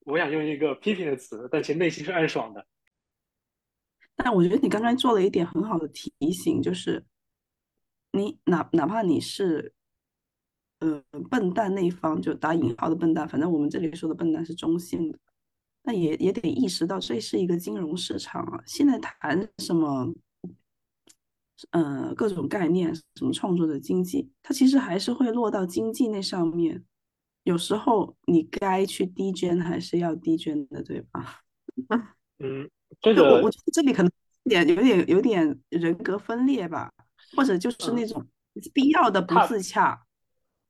[0.00, 2.64] 我想用一个批评的词，但其实内心是暗爽的。
[4.14, 7.04] 但我觉得你刚刚做了一点很好的提醒，就是
[8.12, 9.74] 你哪哪怕你是。
[10.82, 15.18] 呃，笨蛋那一方就打引号的笨蛋，反正我们这里说的笨蛋是中性的，
[15.84, 18.60] 那也也得意识到这是一个金融市场啊。
[18.66, 20.12] 现在谈什么，
[21.70, 26.82] 呃，各种概念，什么创作的经济，它其实还是会落到经济那上面。
[27.44, 31.42] 有时候你该去低捐还是要低捐的，对吧？
[32.42, 32.68] 嗯，
[33.00, 34.10] 这个我我觉得这里可能
[34.44, 36.92] 点有点有点人格分裂吧，
[37.36, 38.26] 或者就是那种
[38.74, 40.04] 必要的不自洽。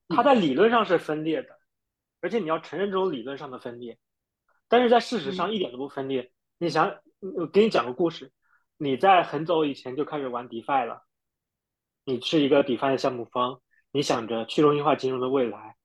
[0.09, 1.59] 它在理论上是分裂的，
[2.21, 3.99] 而且你要承认这种理论上的分裂，
[4.69, 6.33] 但是在事实上一点都不分裂。
[6.59, 8.33] 你想，我给你讲个故事，
[8.77, 11.05] 你在很早以前就开始玩 DeFi 了，
[12.05, 13.61] 你是一个 DeFi 的项目方，
[13.91, 15.77] 你想着去中心化金融的未来，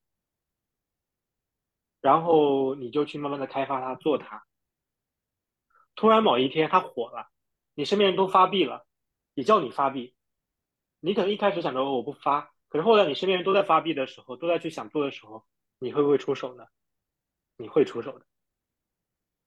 [2.02, 4.44] 然后你就去慢慢的开发它，做它。
[5.96, 7.30] 突然某一天它火了，
[7.74, 8.86] 你身边人都发币了，
[9.34, 10.14] 也叫你发币，
[11.00, 12.52] 你可能一开始想着我不发。
[12.70, 15.46] 可是后来你身边人都在发币的时候，都在去想做的时候，
[15.80, 16.66] 你会不会出手呢？
[17.58, 18.26] 你会出手的，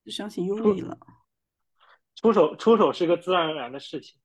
[0.04, 0.98] 就相信用力了。
[2.16, 4.20] 出手出手是一个自然而然的事情。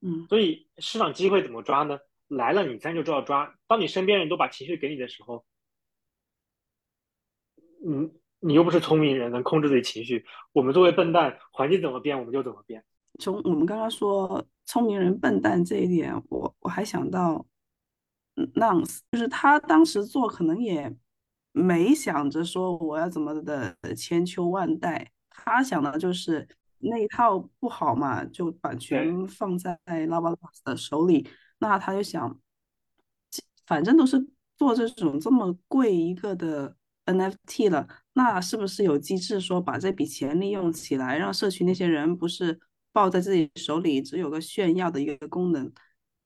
[0.00, 1.98] 嗯，所以市场机会怎么抓呢？
[2.26, 3.58] 来了你自然就知道抓。
[3.66, 5.44] 当你身边人都把情绪给你的时候，
[7.82, 8.10] 你
[8.40, 10.24] 你又不是聪明人，能控制自己情绪。
[10.52, 12.84] 我们作为笨蛋，环境怎么变我们就怎么变。
[13.18, 17.44] 从我们刚刚说聪明人笨蛋这一点，我我还想到
[18.54, 20.94] ，Nance，就是他当时做可能也
[21.50, 26.46] 没想着说我要怎么的千秋万代，他想的就是
[26.78, 31.28] 那一套不好嘛，就版权放在 Lava Labs 的手里，
[31.58, 32.38] 那他就想，
[33.66, 34.24] 反正都是
[34.56, 42.60] 做这种这么贵一个的 NFT 了，那是不是有机制说把这笔钱利用起来，让社区那些人不是？
[42.92, 45.72] 抱在自己手里，只有个炫耀的一个功能。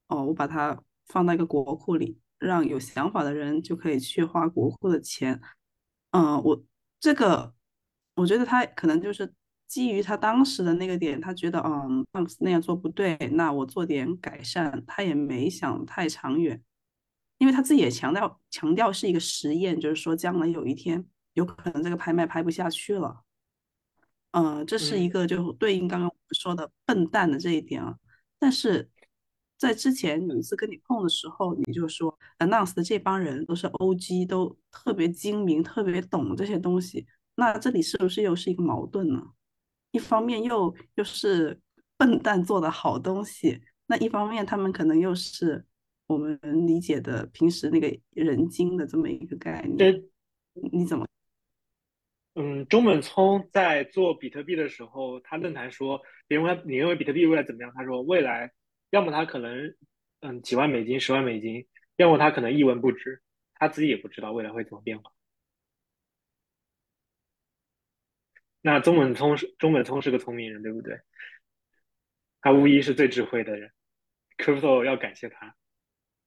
[0.08, 5.40] 哦，我把它放到一个国库里，让有想法的人就可以去花国库的钱。
[6.10, 6.62] 嗯，我
[7.00, 7.54] 这个，
[8.14, 9.32] 我觉得他可能就是
[9.66, 12.06] 基于他当时的那个点，他觉得，嗯
[12.38, 14.84] 那样做不对，那我做点改善。
[14.86, 16.62] 他也没想太长远，
[17.38, 23.22] 因为他自己也强调强调是一个实验，就是说将来有一天有可能这个拍卖拍不下去了。
[24.32, 27.96] 呃，这是一个就对应刚刚说的笨蛋的这一点啊。
[28.38, 28.90] 但是
[29.56, 37.06] 在之前有一次跟你碰的时候，你就说 Announce 的这帮人都是 OG，都特别精明，特别懂这些东西。
[37.36, 39.22] 那这里是不是又是一个矛盾呢？
[39.92, 41.58] 一方面又又是
[41.96, 45.64] 笨蛋做的好东西，那一方面他们可能又是
[46.06, 50.04] 我们理解的平时那个人精的这么一个概念。
[50.72, 51.06] 你怎么？
[52.34, 57.72] 嗯，中本聪在做比特币的时候，他论坛说，别人问你认为比特币未来怎么样？
[57.76, 58.52] 他说，未来
[58.90, 59.74] 要么他可能
[60.20, 63.22] 嗯几万美金、十万美金，要么他可能一文不值。
[63.54, 65.12] 他自己也不知道未来会怎么变化。
[68.60, 70.98] 那中本聪是中本聪是个聪明人，对不对？
[72.40, 73.70] 他无疑是最智慧的人
[74.38, 75.54] ，Crypto 要感谢他，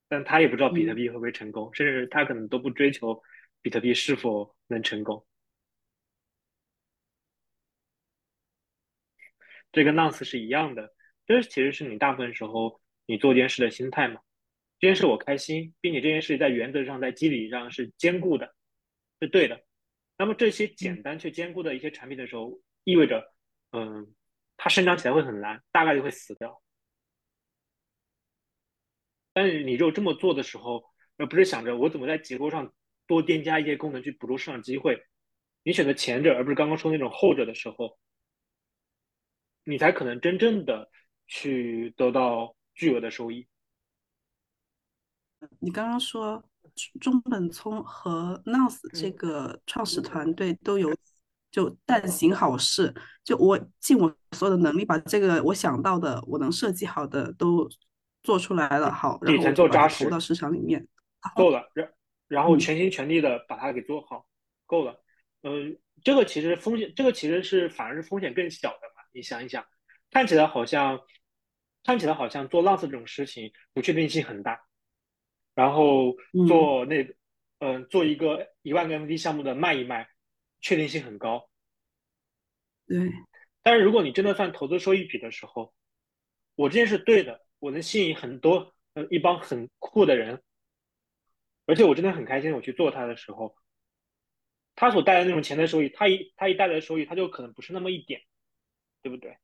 [0.08, 3.22] 但他也不知道比特币会不会成功，甚至他可能都不追求
[3.62, 5.26] 比特币是否能成功。
[9.78, 10.92] 这跟 Nonce 是一样的，
[11.28, 14.20] 这其实是你大部分时候你做一件事的心态嘛。
[14.80, 18.56] 这件事我开心，并且这件事在原则上、在机理上是坚固的，
[19.22, 19.63] 是对的。
[20.18, 23.24] 那么这些简单却坚固的一些产品的时候，意味着，
[23.72, 24.16] 嗯，
[24.58, 26.60] 它生长起来会很难，大概率会死掉。
[29.32, 30.84] 但是你只有这么做的时候，
[31.18, 32.74] 而不是想着我怎么在结构上
[33.06, 35.00] 多添加一些功能去捕捉市场机会，
[35.62, 38.00] 你选择前者而不是刚刚说那种后者的时候，
[39.69, 40.89] 你才可能真正的
[41.27, 43.45] 去得到巨额的收益。
[45.60, 46.41] 你刚刚说
[47.01, 50.95] 中本聪和 Nonce 这个创始团队都有
[51.51, 57.69] 就但行好事，就我尽我所有的能力把这个我想到的我能设计好的都
[58.23, 60.88] 做出来了，好，然后做扎实投到市场里面，
[61.36, 61.91] 够了，然
[62.30, 64.25] 然后全心全力的把它给做好，
[64.65, 65.03] 够了。
[65.43, 68.97] 嗯，这个其实风险，这个其实是反而是风险更小的嘛。
[69.17, 69.65] 你想一想，
[70.12, 71.01] 看起来好像
[71.84, 74.63] 看起来好像做 Nonce 这种事情不确定性很大。
[75.56, 76.15] 然后
[76.47, 77.15] 做那，
[77.58, 80.08] 嗯，做一个一万个 MD 项目的卖一卖，
[80.62, 81.49] 确定性很高。
[82.86, 83.12] 对，
[83.63, 85.73] 但是如果你真的算投资收益比的时候，
[86.53, 90.43] 我这件事对的，我能吸引很多，呃，一帮很酷的人，
[91.65, 93.56] 而且我真的很开心，我去做它的时候，
[94.75, 98.21] 它所带来那种潜在收益，它一它一带来的收益，它就可能不是那么一点，
[99.02, 99.38] 对不对？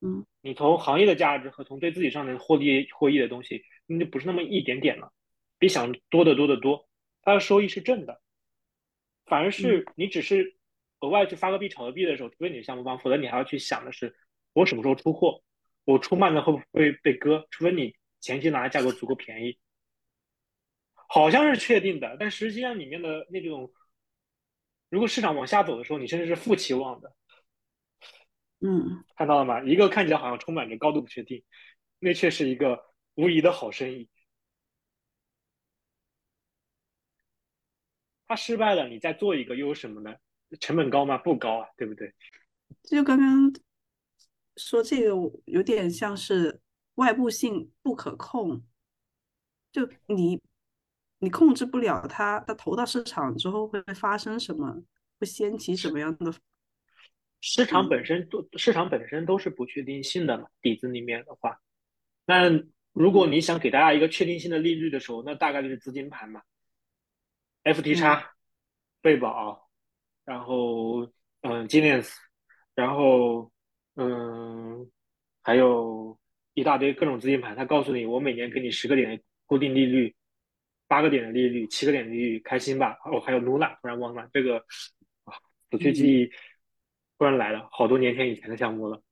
[0.00, 3.64] 嗯，你从行业的价值和从对自己上能获利获益的东西。
[3.90, 5.14] 那就不是那么一点点了，
[5.58, 6.86] 比想多得多得多。
[7.22, 8.20] 它的收益是正的，
[9.24, 10.58] 反而是你只是
[11.00, 14.14] 额外去发个币炒个币的时候，除非你项目方，否则你还要去想的是
[14.52, 15.42] 我什么时候出货，
[15.84, 17.46] 我出慢了会不会被割？
[17.50, 19.58] 除非你前期拿的价格足够便宜，
[20.92, 23.72] 好像是确定的，但实际上里面的那种，
[24.90, 27.14] 如果市场往下走的时候，你甚至是负期望的。
[28.60, 29.62] 嗯，看到了吗？
[29.62, 31.42] 一个看起来好像充满着高度不确定，
[31.98, 32.86] 那却是一个。
[33.20, 34.08] 无疑的好生意，
[38.28, 40.14] 他失败了，你再做一个又有什么呢？
[40.60, 41.18] 成本高吗？
[41.18, 42.14] 不高啊，对不对？
[42.84, 43.52] 就刚刚
[44.56, 45.16] 说这个，
[45.46, 46.60] 有点像是
[46.94, 48.62] 外部性不可控，
[49.72, 50.40] 就你
[51.18, 54.80] 你控制不了它，它投到市场之后会发生什么，
[55.18, 56.32] 会掀起什么样的？
[57.40, 61.58] 市场本身都市场本身都是不确定性的嘛，底子里面的话，
[62.26, 62.62] 那。
[62.94, 66.42] 如果你想给大家一个确定性的利率的时候，那大概率是资金盘嘛
[67.62, 68.24] ，FT
[69.00, 69.70] 贝宝，
[70.24, 71.08] 然后
[71.42, 72.18] 嗯 g e n i u s
[72.74, 73.52] 然后
[73.94, 74.90] 嗯
[75.42, 76.18] 还有
[76.54, 80.12] 一大堆各种资金盘，他告诉你我每年给你十个点的固定利率，
[80.88, 82.98] 八个点的利率，七个点的利率，开心吧？
[83.04, 84.58] 哦，还有 Luna，突然忘了这个
[85.22, 85.38] 啊，
[85.70, 86.28] 死去记忆
[87.18, 89.02] 突然来了，好多年前以前的项目了。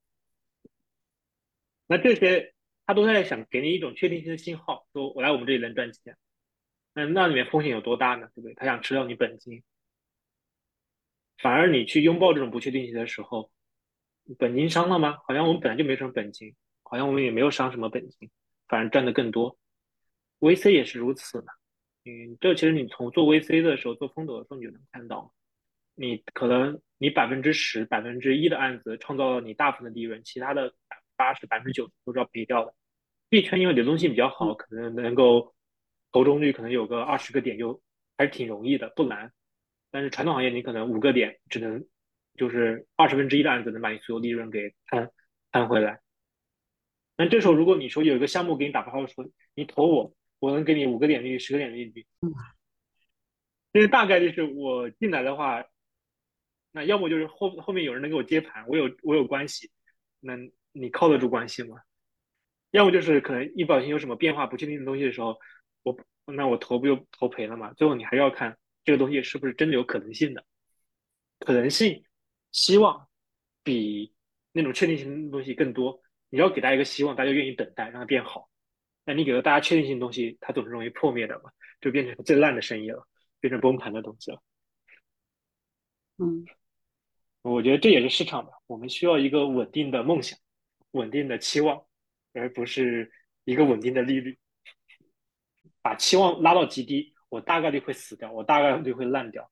[1.87, 2.53] 那这些。
[2.88, 6.16] 他都在想给你一种确定性的信号，说我来我们这里能赚钱，
[6.95, 8.29] 那那里面风险有多大呢？
[8.33, 8.55] 对不对？
[8.55, 9.64] 他想吃掉你本金，
[11.38, 13.51] 反而你去拥抱这种不确定性的时候，
[14.38, 15.19] 本金伤了吗？
[15.27, 18.31] 好像我们本来就没什么本金，好像我们也没有伤什么本金，
[18.69, 19.59] 反而赚的更多。
[20.38, 21.49] VC 也是如此的，
[22.05, 25.35] 嗯，这其实你从做 VC 的时候做风投的时候你就能看到，
[25.97, 30.73] 你可能你百分之十、百分之一的案子创造了你大部分的利润，其他的。
[31.19, 32.75] 八十百分之九十都是要赔掉的，
[33.31, 35.55] 币圈因为流动性比较好，可能能够
[36.13, 37.81] 投中率可能有个二十个点就
[38.19, 39.33] 还是挺容易的，不难。
[39.91, 41.83] 但是传统行业你可能五个点只能
[42.37, 45.11] 就是二十分之一的案子能把你所有利润给摊
[45.51, 46.01] 摊回来。
[47.16, 52.07] 那这时候如果你说有一个项目给你打包说你投我，我能给你五个点利率、十个点利率，
[53.73, 55.64] 因为大概率是我进来的话，
[56.77, 59.72] 那要么就是后后面有人能给我接盘，我有我有关系，
[60.20, 60.37] 那。
[60.79, 61.81] 你靠得住关系吗？
[62.70, 65.39] 要么就是可能一不小心有什么变化不确定的东西的时候，
[65.83, 67.72] 我那我投不就投赔了嘛？
[67.72, 70.45] 最后你还要看这个东西是不是真的有可能性的，
[71.39, 72.05] 可能性、
[72.53, 73.09] 希望
[73.62, 74.12] 比
[74.53, 76.03] 那种确定性的东西更多。
[76.29, 78.51] 你要给大家一个希望，大家愿意等待让它变好。
[79.07, 81.51] 那你给了大家确定性的东西，它总是容易破灭的嘛，
[81.81, 83.09] 就变成最烂的生意了，
[83.41, 84.43] 变成崩盘的东西了。
[86.18, 86.45] 嗯，
[87.53, 90.38] 我觉得这也是市场的，我们需要一个稳定的梦想。
[90.92, 91.84] 稳定的期望，
[92.32, 93.12] 而不是
[93.44, 94.38] 一个稳定的利率。
[95.82, 99.51] 把期望拉到极低，我大概率会死掉，我大概率会烂掉。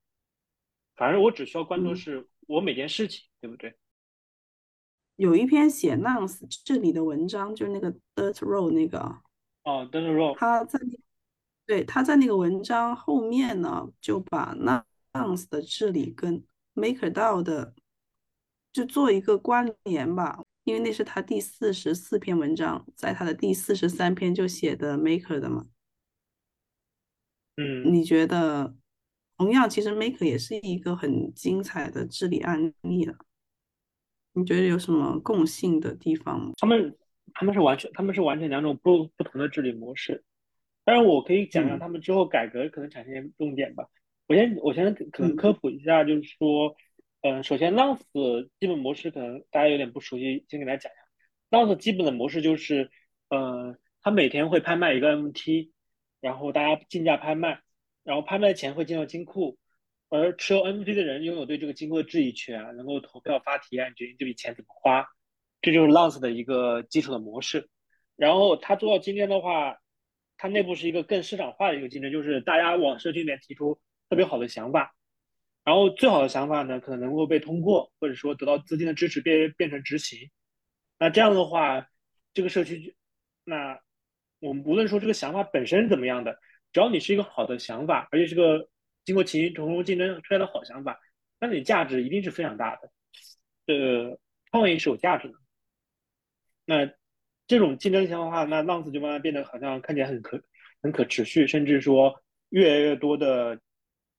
[0.97, 3.77] 反正我只需要关注嗯是我每件事情，对不对？
[5.17, 8.99] 有一篇写 Nance 治理的文章，就是那个 Dirt Road 那个，
[9.63, 10.99] 哦，Dirt Road 他在那
[11.67, 17.75] 对他在那个文章后面呢，就把 Nance 的治理跟 MakerDAO 的
[18.75, 25.65] 就做一个关联吧，因为那是他第四十四篇文章，在他的第四十三篇就写的 Maker 的嘛。
[27.57, 28.75] 嗯，你觉得，
[29.39, 33.15] 同样其实 Maker 也是一个很精彩的治理案例了。
[34.33, 36.55] 你觉得有什么共性的地方吗？
[36.57, 36.99] 他们
[37.33, 40.25] 他们是完全他们是完全两种不不同的治理模式。
[40.85, 43.89] 当然，我可以讲讲嗯他们之后改革可能产生的重点吧。
[44.27, 46.77] 我先我先可能嗯科普一下，就是说，嗯、
[47.27, 48.03] 嗯首先 Lance
[48.61, 51.03] 基本模式可能大家有点不熟悉，先给大家讲一下。
[51.57, 52.91] Lance 基本的模式就是，
[53.31, 55.73] 呃，他每天会拍卖一个 MT，
[56.21, 57.63] 然后大家竞价拍卖，
[58.03, 59.57] 然后拍卖的钱会进到金库，
[60.11, 65.07] 而持有 MT 的人拥有对这个金库的质疑权，能够投票发提案决定这笔钱怎么花，
[65.63, 67.71] 这就是 Lance 的一个基础的模式。
[68.17, 69.79] 然后他做到今天的话，
[70.37, 74.95] 它内部是一个更市场化的一个竞争，就是大家往社区里面提出特别好的想法，
[75.65, 80.31] 然后最好的想法呢，可能能够被通过，或者说得到资金的支持变变成执行。
[80.99, 81.89] 那这样的话，
[82.35, 82.93] 这个社区就，
[83.45, 83.81] 那
[84.41, 86.39] 我们无论说这个想法本身怎么样的，
[86.73, 88.69] 只要你是一个好的想法，而且是个
[89.05, 91.01] 经过勤从中竞争出来的好想法，
[91.41, 92.91] 那你价值一定是非常大的。
[93.67, 94.19] 呃，
[94.51, 95.35] 创意是有价值的。
[96.67, 96.93] 那
[97.47, 100.43] 这种竞争情况的话，那浪子就慢慢变得好像看起来很可
[100.83, 103.59] 很可持续，甚至说越来越多的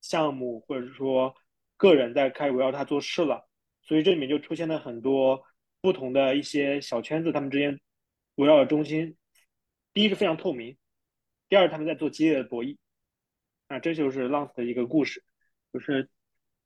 [0.08, 1.36] 项目或者是说
[1.78, 3.48] 个人在开始围绕它做事了，
[3.82, 5.44] 所以这里面就出现了很多
[5.82, 7.80] 不同的一些小圈子，他们之间
[8.36, 9.18] 围绕的中心，
[9.94, 10.78] 第一是非常透明，
[11.50, 12.78] 第二他们在做激烈的博弈，
[13.68, 15.24] 啊这就是浪子的一个故事，
[15.74, 16.10] 就是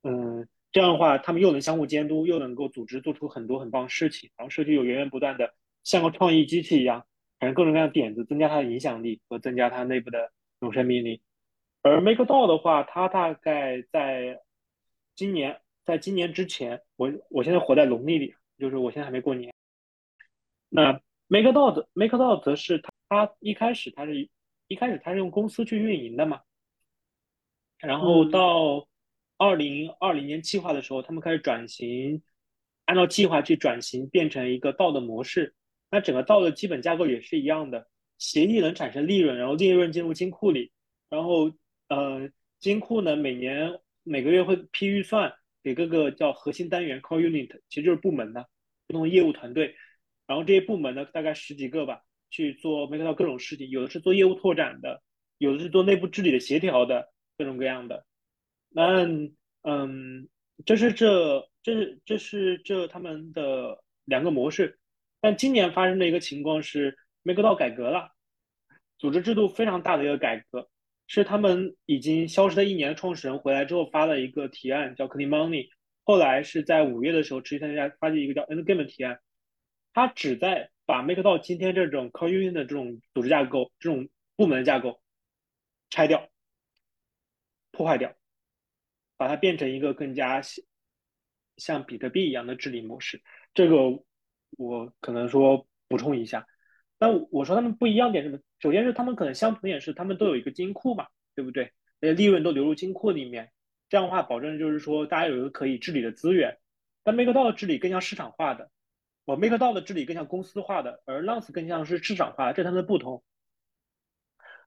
[0.03, 0.47] 嗯。
[0.71, 7.07] 这样的话，他们又能相互监督，又能够组织做出很多很棒的事情，然后社区有源源不断的像个创意机器一样，
[7.39, 11.23] 产生各种各样的点子，增加它的影响力和增加它内部的这种生命力。
[11.81, 14.41] 而 MakerDAO 的话，它大概在
[15.15, 19.53] 今年，在今年之前，我我现在活在农历里，就是我现在还没过年。
[20.69, 24.29] 那 MakerDAO 的 MakerDAO 则是它它一开始它是
[24.67, 26.41] 一开始它是用公司去运营的嘛，
[27.79, 28.87] 然后嗯到
[29.37, 32.21] 二零二零年计划的时候，他们开始转型，
[32.85, 35.55] 按照计划去转型，变成一个道的模式。
[35.89, 37.87] 那整个道的基本架构也是一样的，
[38.19, 40.71] 协议能产生利润，然后利润进入金库里，
[41.09, 41.51] 然后
[41.89, 42.29] 呃，
[42.59, 48.47] 金库呢每年每个月会批预算给各个叫核心单元 core unit，其实就是部门的
[48.87, 49.75] 不同的业务团队，
[50.25, 55.01] 然后这些部门呢大概十几个吧，去做 Make 到各种事情，有的是做业务拓展的，
[55.37, 58.05] 有的是做内部治理的协调的，各种各样的。
[58.69, 59.05] 那
[59.63, 60.29] 嗯，
[60.65, 64.79] 这是这这是这是这他们的两个模式，
[65.19, 68.11] 但今年发生的一个情况是，Make 到改革了，
[68.97, 70.69] 组织制度非常大的一个改革，
[71.09, 75.67] 是他们已经消失了一年的创始人回来之后发了一个提案，叫 Clean Money，
[76.05, 79.19] 后来是在五月的时候持续参加发起一个叫 Endgame 的提案，
[79.91, 84.07] 他旨在把 MakerDAO 今天这种 Core Union 的这种组织架构、这种
[84.37, 85.01] 部门架构
[85.89, 86.29] 拆掉、
[87.71, 88.15] 破坏掉。
[89.17, 90.63] 把它变成一个更加像
[91.57, 93.21] 像比特币一样的治理模式。
[93.53, 93.75] 这个
[94.57, 96.47] 我可能说补充一下。
[96.99, 98.37] 那我说他们不一样点什么？
[98.59, 101.71] 首先是他们可能相同点是他们都有一个金库嘛，对不对？
[101.99, 103.51] 那些利润都流入金库里面，
[103.89, 106.57] 这样的话保证就是说大家有一个可以治理的资源。
[107.03, 108.69] 但 MakerDAO 的治理更像市场化的，
[109.25, 113.23] 我 MakerDAO 的治理更像公司化的，而 Lance 更像是市场化，这是他们的不同。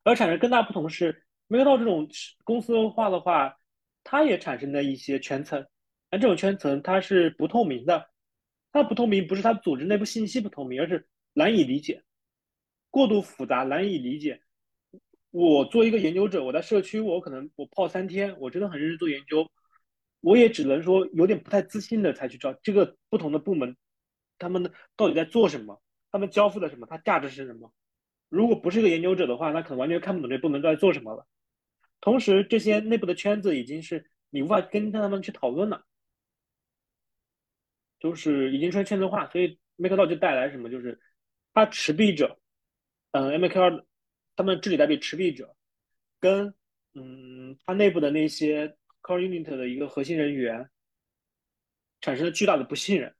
[0.04, 2.08] 而产生更大不同是 MakerDAO 这种
[2.44, 3.56] 公司化的话。
[4.04, 5.64] 它也产生了一些圈层，
[6.10, 8.10] 但这种圈层它是不透明的。
[8.72, 12.02] 它不透明不是它组织内部信息不透明，而是难以理解，
[12.92, 14.42] 过度复杂，难以理解。
[15.30, 19.50] 我做一个研究者，我在社区，我可能我泡三天，我真的很认真做研究，
[20.20, 23.74] 我也只能说有点不太自信的才去找这个不同的部门，
[24.38, 27.72] 他们到底在做什么，他们交付的什么，它价值是什么。
[28.28, 31.26] 如果不是一个研究者的话，那可能完全看不懂这部门在做什么了。
[32.02, 35.86] 同时，这些内部的圈子已经是你无法跟他们去讨论了，
[37.98, 40.68] 就是已经出现圈子化，所以 MakerDAO 就带来什么？
[40.68, 41.00] 就是
[41.54, 42.38] 它持币者，
[43.12, 43.84] 嗯，MKR
[44.36, 45.56] 他们治理代币持币者
[46.20, 46.54] 跟
[46.94, 50.68] 嗯它内部的那些 Core Unit 的一个核心人员
[52.00, 53.14] 产生了巨大的不信任，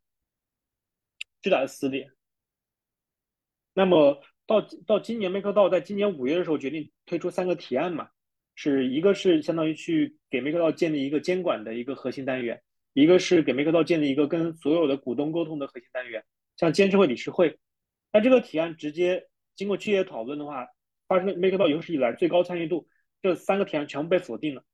[1.41, 2.11] 巨大的撕裂。
[3.75, 8.11] 那么到到今年 MakerDAO 在今年五月的时候决定推出三个提案嘛。
[8.55, 12.63] 是一个是相当于去给 MakerDAO 建立一个监管的一个核心单元，
[12.93, 16.23] 一个是给 MakerDAO 建立一个跟所有的股东沟通的核心单元，
[16.59, 17.59] 像监事会、理事会。
[18.13, 19.27] 那这个提案直接
[19.57, 20.67] 经过剧烈讨论的话，
[21.09, 22.89] 发生 MakerDAO 有史以来最高参与度，
[23.23, 24.65] 这三个提案全部被否定了。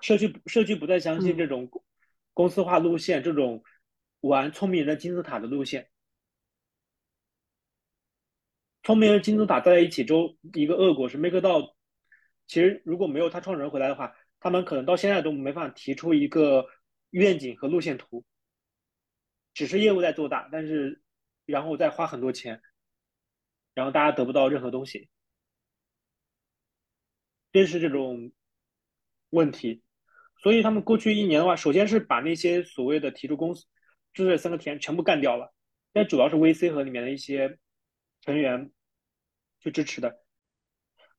[0.00, 1.70] 社区社区不再相信这种
[2.32, 3.62] 公司化路线，这种
[4.20, 5.90] 玩聪明人的金字塔的路线。
[8.82, 11.74] 聪明人金字塔在一起之后，一个恶果是 MakerDAO。
[12.46, 16.66] 其实如果没有他创始人回来的话，他们可能到现在都没法提出一个
[17.10, 18.24] 愿景和路线图，
[19.52, 21.02] 只是业务在做大，但是
[21.44, 22.62] 然后再花很多钱，
[23.78, 25.08] 然后大家得不到任何东西，
[27.52, 28.32] 这是这种
[29.30, 29.84] 问题。
[30.42, 33.66] 所以他们过去一年的话，首先是把那些所谓的提出公司
[34.12, 35.54] 就这三个提案全部干掉了，
[35.92, 37.56] 但主要是 VC 和里面的一些
[38.22, 38.72] 成员
[39.60, 40.24] 去支持的。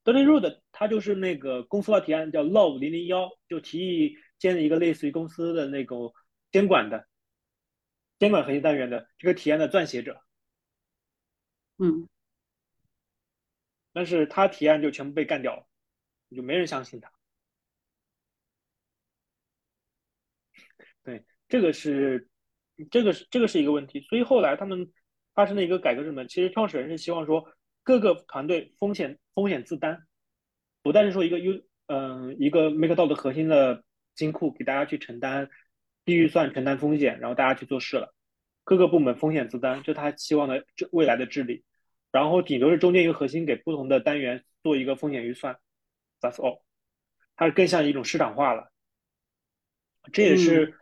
[0.04, 6.14] 德林 Road 他就是那个公司化提案叫 Love 零零幺，就提议建立一个类似于公司的那种
[6.52, 7.08] 监管的
[8.18, 10.22] 监管核心单元的这个提案的撰写者。
[11.78, 12.10] 嗯，
[13.94, 15.66] 但是他提案就全部被干掉了，
[16.36, 17.12] 就没人相信他。
[21.04, 22.30] 对，这个是，
[22.92, 24.92] 这个是这个是一个问题，所以后来他们
[25.34, 26.26] 发生了一个改革什么？
[26.26, 27.46] 其实创始人是希望说
[27.84, 30.06] 各个团队风险风险自担，
[30.84, 33.84] 不但是说一个优嗯一个 MakerDAO 的核心的
[34.14, 35.50] 金库给大家去承担
[36.06, 38.14] 低预算承担风险，然后大家去做事了，
[38.64, 41.64] 各个部门风险自担，就他希望的这未来的治理，
[42.12, 45.60] 然后顶多是中间一个核心给不同的单元做一个风险预算
[46.20, 46.62] ，That's all，
[47.36, 48.72] 它是更像一种市场化了，
[50.12, 50.76] 这也是。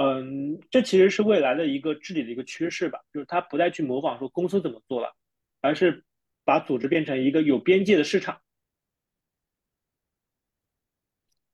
[0.00, 5.16] 嗯，这其实是未来的一个治理的一个趋势吧，就是它不再去模仿说公司怎么做了，
[5.60, 6.04] 而是
[6.44, 8.40] 把组织变成一个有边界的市场。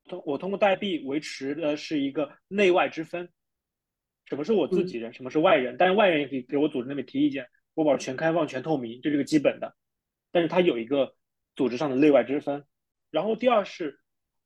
[0.07, 3.33] 通我通过代币维持的是一个内外之分，
[4.27, 9.77] 什么是我自己人，什么是外人，但是外人也可以给我组织那边提意见，我保全开放、全透明，这是个基本的。
[10.33, 11.14] 但是它有一个
[11.55, 12.64] 组织上的内外之分。
[13.11, 14.01] 然后第二是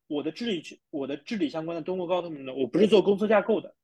[0.06, 3.74] 我的治理去，我的治理相关的中国高透明的，我不是做公司架构的。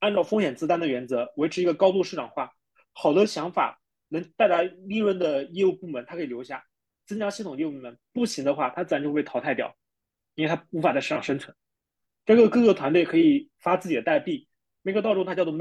[0.00, 2.52] 按照风险自担的原则，维持一个高度市场化、
[2.92, 6.62] 好的想法能带来利润的业务部门，它可以留下，
[7.06, 7.98] 增加系统业务部门。
[8.12, 9.74] 不行的话，它自然就会被淘汰掉，
[10.34, 11.56] 因为它无法在市场生存。
[12.26, 14.46] 这个各个团队可以发自己的代币
[14.82, 15.54] ，MakerDAO 中它叫做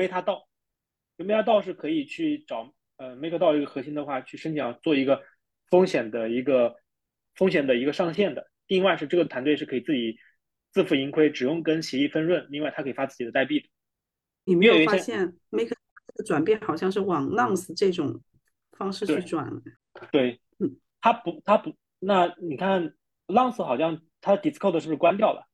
[1.17, 5.23] MetaDAO，MetaDAO 是可以去找呃 MakerDAO 一个核心的话去申请做一个
[5.69, 6.75] 风险的一个
[7.35, 8.49] 风险的一个上限的。
[8.67, 10.17] 另外是这个团队是可以自己
[10.71, 12.47] 自负盈亏，只用跟协议分润。
[12.49, 13.69] 另外它可以发自己的代币的。
[14.45, 15.75] 你没有发现，Make
[16.15, 18.21] 的转变好像是往 Nonce 这种
[18.71, 19.51] 方式去转。
[20.11, 22.95] 对，嗯，他不，它不，那你看
[23.27, 25.47] Nonce 好像它 Discord 是不是关掉了？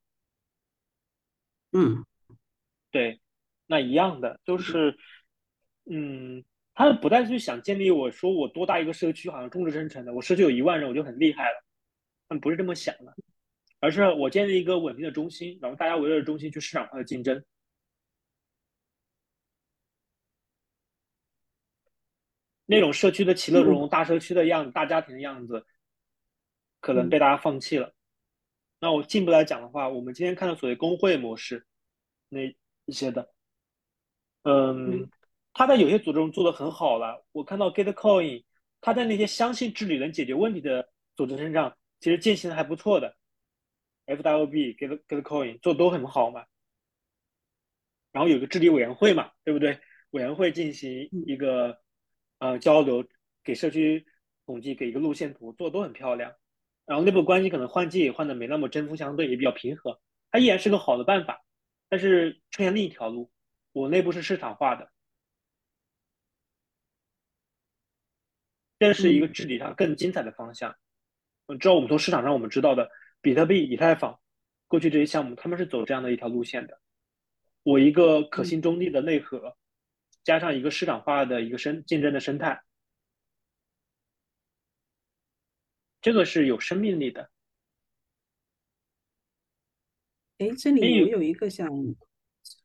[1.72, 2.04] 嗯，
[2.90, 3.20] 对，
[3.66, 4.96] 那一样的，就是，
[5.86, 11.64] 嗯，他们不再去想建立我说我多大一个社区，好像众志成城的，我社区有一万人我就很厉害了，
[12.28, 13.14] 他们不是这么想的，
[13.80, 17.44] 而是我建立一个稳定的中心，然后大家围绕着中心去市场化的竞争。
[22.66, 25.66] 那种社区的其乐融融、大社区的样子、大家庭的样子，
[26.80, 27.92] 可能被大家放弃了。
[28.78, 31.66] 那我进一步来讲的话，我们今天看到所谓工会模式
[32.28, 32.42] 那
[32.84, 33.34] 一些的，
[34.44, 35.10] 嗯，
[35.52, 37.24] 他在有些组织中做的很好了。
[37.32, 38.44] 我看到 Gitcoin，
[38.80, 43.16] 他在那些相信治理能解决问题的组织身上，其实践行的还不错的。
[44.06, 46.44] FWB、Git Gitcoin 做都很好嘛。
[48.12, 49.78] 然后有个治理委员会嘛，对不对？
[50.10, 51.78] 委员会进行一个。
[52.42, 53.04] 呃，交流
[53.44, 54.06] 给社区
[54.46, 56.32] 统计，给一个路线图，做的都很漂亮。
[56.86, 60.00] 然后内部关系可能换季换的没那么针锋相对，也比较平和。
[60.30, 61.44] 它依然是个好的办法，
[61.90, 63.30] 但是出现另一条路，
[63.72, 64.90] 我内部是市场化的，
[68.80, 70.74] 这是一个治理上更精彩的方向。
[71.46, 74.18] 嗯，知道我们从市场上我们知道的，比特币、以太坊
[74.66, 76.80] 过去这些项目，他们是走这样的一条路线的。
[77.62, 79.56] 我一个可信中立的内核。
[80.22, 82.62] 加上一个市场化的一个生竞争的生态，
[86.02, 87.30] 这个是有生命力的。
[90.36, 91.66] 哎，这里我有一个想，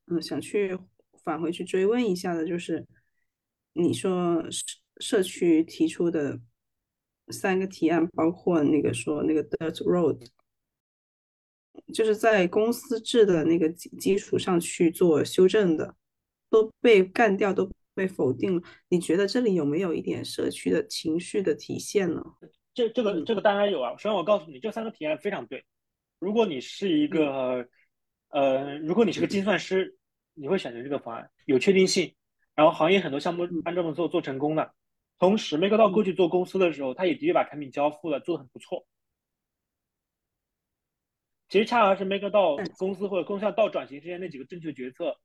[0.07, 0.77] 嗯，想去
[1.23, 2.85] 返回去追问一下的，就是
[3.71, 4.43] 你说
[4.99, 6.39] 社社区提出的
[7.29, 10.27] 三个提案，包括那个说那个 Dirt Road，
[11.93, 15.95] 就是在公司制的那个基基础上去做修正的。
[16.47, 18.61] 都被干掉，都被否定了。
[18.87, 22.23] 你觉得这里有没有一点社区的情绪的体现呢？
[22.73, 23.91] 这这个这个当然有啊。
[23.97, 25.65] 首先我告诉你，这三个提案非常对。
[26.17, 27.67] 如果你是一个
[28.29, 29.97] 呃，如果你是个精算师，
[30.33, 32.15] 你会选择这个方案，有确定性，
[32.53, 34.73] 然后行业很多项目按这么做做成功了。
[35.17, 38.85] 同时，MakerDao 过去做公司的时候，他也的确把产品交付了，做的很不错。
[41.47, 45.17] 其实恰恰是 MakerDao 公司或者公司到转型之间那几个正确决策，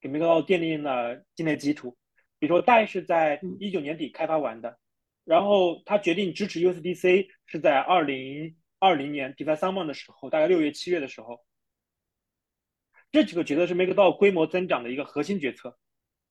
[0.00, 1.96] 给 MakerDao 奠定了今天基础。
[2.38, 4.78] 比如说，代是在一九年底开发完的，
[5.24, 11.44] 然后他决定支持 USDC 是在二零二零年 DeFi Summer 的时候，大概六月七月的时候。
[13.12, 15.78] 这几个决策是 MakerDao 规模增长的一个核心决策、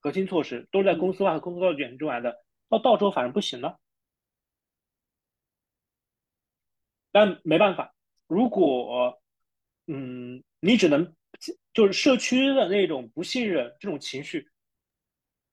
[0.00, 2.36] 核心措施，都是在公司化和公司化转型中来的。
[2.70, 3.78] 到到时候反而不行了，
[7.10, 7.94] 但没办法，
[8.28, 9.20] 如果
[9.86, 11.14] 嗯，你只能
[11.74, 14.48] 就是社区的那种不信任这种情绪，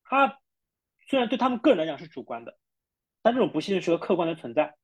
[0.03, 0.39] 他
[1.07, 2.57] 虽然对他们个人来讲是主观的，
[3.24, 4.78] 但这种不信任是个客观的存在。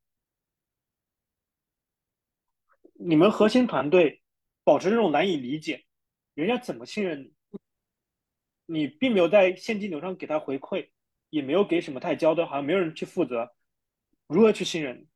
[2.94, 4.24] 你们核心团队
[4.64, 5.86] 保持这种难以理解，
[6.34, 7.34] 人家怎么信任你？
[8.66, 10.93] 你并没有在现金流上给他回馈。
[11.34, 13.52] 也没有给什么太交代，好像没有人去负责
[14.28, 15.08] 如何去信任。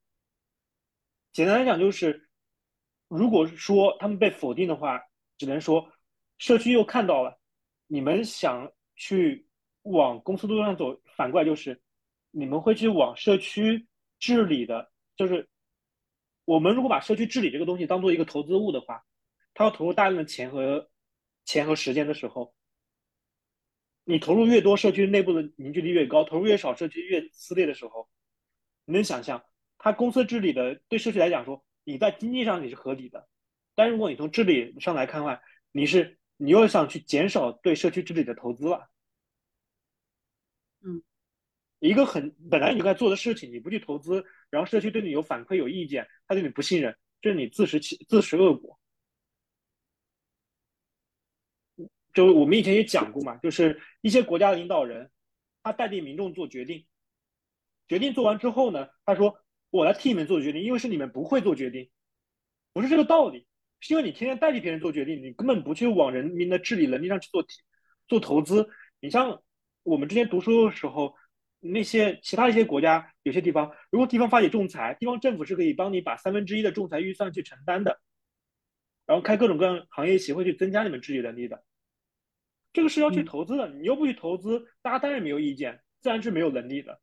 [1.32, 2.28] 简单来讲，就是
[3.08, 5.00] 如果说他们被否定的话，
[5.38, 5.94] 只能说
[6.40, 7.40] 社区又看到了
[7.86, 9.48] 你们想去
[9.84, 11.80] 往公司路上走，反过来就是
[12.32, 13.88] 你们会去往社区
[14.18, 14.92] 治理的。
[15.16, 15.48] 就是
[16.46, 19.06] 我们如果把社区治理这个东西当做一个投资物的话，
[19.54, 20.90] 它要投入大量的钱和
[21.46, 22.57] 钱和时间的时候。
[24.10, 28.08] 你投入越多，社区内部的凝聚力越高；投入越少，社区越撕裂的时候，
[28.86, 29.44] 你能想象，
[29.78, 33.28] 他公司治理的对社区来讲说，你在经济上你是合理的，
[33.76, 35.42] 但如果你从治理上来看的话，
[35.74, 38.90] 你是你又想去减少对社区治理的投资了。
[40.86, 41.04] 嗯，
[41.80, 48.80] 一个很本来你该做的事情，你不去投资，然后社区对你有反馈有意见，他对你不信任，这是你自食其自食恶果。
[52.18, 55.12] 就我们以前也讲过嘛，就是一些国家的领导人，
[55.62, 56.88] 他代替民众做决定，
[57.88, 59.38] 决定做完之后呢，他说
[59.70, 61.92] 我来替你们做决定，因为是你们不会做决定，
[62.74, 63.46] 不是这个道理，
[63.82, 67.46] 是因为你天天代替别人做决定，你根本不去往人民的治理能力上去做
[68.08, 68.68] 做投资。
[69.00, 69.44] 你像
[69.84, 71.14] 我们之前读书的时候，
[71.60, 78.02] 那些其他一些国家，有些地方，如果地方发起仲裁，地方政府是可以帮你把三分之一的仲裁预算去承担的，
[79.06, 81.64] 然后开各种各样行业协会去增加你们治理能力的。
[82.74, 87.02] 这个是要去投资的，你又不去投资，大家当然没有意见，自然是没有能力的。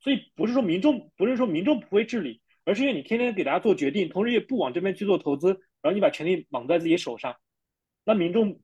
[0.00, 5.48] 所以不是说民众不是说民众不会治理，而是因为你天天给大家做决定，同时也不往这边去做投资，
[5.80, 7.36] 然后你把权力绑在自己手上，
[8.04, 8.60] 那民众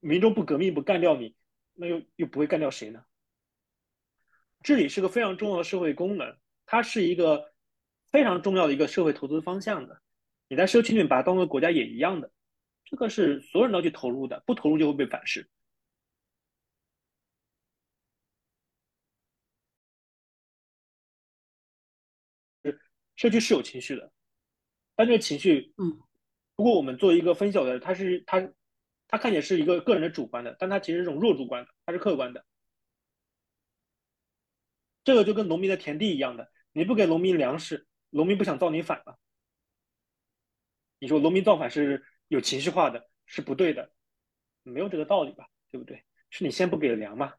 [0.00, 1.34] 民众不革命不干掉你，
[1.74, 3.04] 那又又不会干掉谁呢？
[4.62, 7.52] 治理是个非常重要的社会功能，它是一个
[8.10, 10.00] 非常重要的一个社会投资方向的。
[10.48, 12.30] 你在社区里面把它当做国家也一样的。
[12.86, 15.48] 这个是所有人都去投入的，不投入就会被反噬。
[23.16, 24.12] 社区是有情绪的，
[24.94, 26.00] 但这个情绪，嗯，
[26.54, 28.52] 不过我们作为一个分小的，它是它，
[29.08, 32.44] 它看起来是一个个人的主观的，但它其实是一种弱主观的，他是客观的。
[35.02, 39.18] 这个就跟农民的田地一样的，你不给农民粮食，农民不想造你反了。
[40.98, 42.04] 你说农民造反是？
[42.28, 43.92] 有情绪化的是不对的，
[44.62, 45.48] 没有这个道理吧？
[45.70, 46.04] 对不对？
[46.30, 47.34] 是你先不给粮嘛，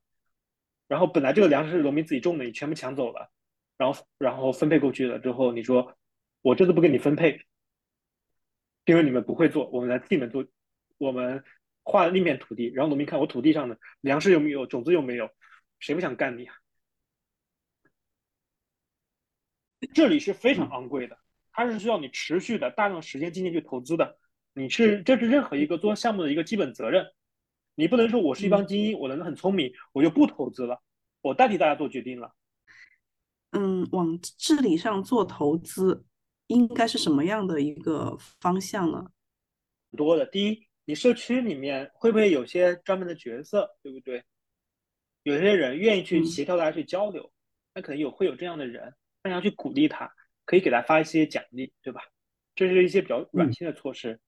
[0.88, 3.30] 然后本来这个粮食是农民自己种的，你全部抢走了，
[3.78, 5.98] 然后然后分配过去了之后，你说
[6.42, 7.46] 我这次不给你分配，
[8.86, 10.46] 因为你们不会做，我们来替你们做，
[10.98, 11.44] 我们
[11.84, 15.30] 划了另一片土地，然后农民看我土地上的粮食有没有，种子有没有，
[15.80, 16.56] 谁不想干你啊？
[19.94, 21.20] 这里是非常昂贵的，
[21.52, 24.18] 它是需要你持续的大量时间、精力去投资的。
[24.58, 27.05] 你是这是任何一个做项目的一个基本责任，
[27.76, 30.82] 你不能说我是一帮精英，我能很聪明，我就不投资了，
[31.22, 32.34] 我代替大家做决定了。
[33.51, 36.03] 嗯，往治理上做投资，
[36.47, 39.05] 应该是什么样的一个方向呢？
[39.95, 44.24] 多的，第一，你社区里面会不会有些专门的角色，对不对？
[45.22, 47.32] 有些人愿意去协调大家去交流，
[47.76, 50.12] 那可能有会有这样的人，那要去鼓励他，
[50.45, 52.01] 可以给他发一些奖励，对吧？
[52.55, 54.20] 这是一些比较软性的措施。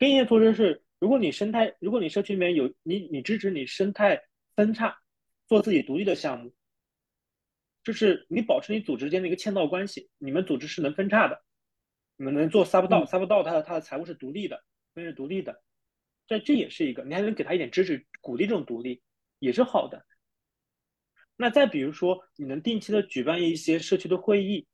[0.00, 4.18] 边业措施是，如果你生态，如果你社区里面有你，你支持你生态
[4.56, 4.96] 分叉，
[5.46, 6.54] 做自己独立的项目，
[7.84, 11.44] 就是你保持你组织间的一个嵌套关系，你们组织是能分叉的，
[12.16, 15.62] 你们能做 sub 道，sub 道它的它的财务是独立的，分是独立的，
[16.26, 19.02] 这这也是一个，你还能给他一点支持，鼓励这种独立，
[19.38, 20.06] 也是好的。
[21.36, 24.66] 那再比如说，你能定期的举办一些社区的会议，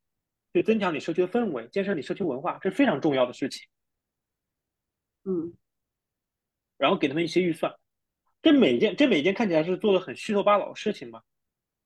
[0.53, 3.67] 去增强你社区的氛围，建设你社区文化，这是非常重要的事情。
[5.29, 5.53] 嗯，
[6.79, 7.75] 然后给他们一些预算，
[8.43, 11.21] 这每件这每件看起来是做的很虚头巴脑的事情嘛，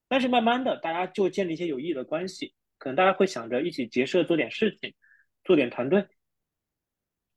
[0.09, 4.95] 但是慢慢的大家就建立一些有意义的关系，可能大家会想着一起结社做点事情，
[5.43, 6.07] 做点团队，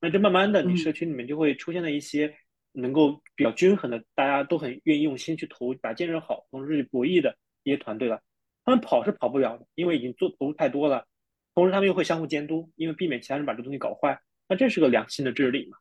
[0.01, 2.35] 那这慢慢的你社区里面就会出现了一些
[2.73, 8.21] 能够比较均衡的，大家都很愿意用心去投把建设好，同时去博弈的一些团队了。
[8.65, 11.07] 他们跑是跑不了的，因为已经做投入太多了，
[11.55, 15.77] 同时他们又会相互监督，因为避免其他人把这东西搞坏，那这是个良性的治理嘛。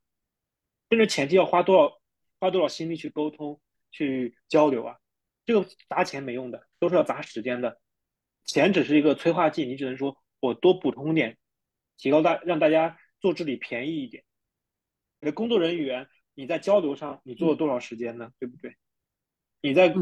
[0.93, 1.99] 甚至前期要花多少
[2.38, 3.59] 花多少心力去沟通、
[3.90, 4.99] 去交流啊？
[5.47, 7.80] 这个砸钱没用的，都是要砸时间的。
[8.45, 11.38] 钱只是一个催化剂，你只能说我多补充点，
[11.97, 14.22] 提高大让大家做治理便宜一点。
[15.20, 18.30] 你的工作人员你在交流上你做了多少时间呢？
[18.38, 18.76] 对不对？
[19.62, 19.95] 你在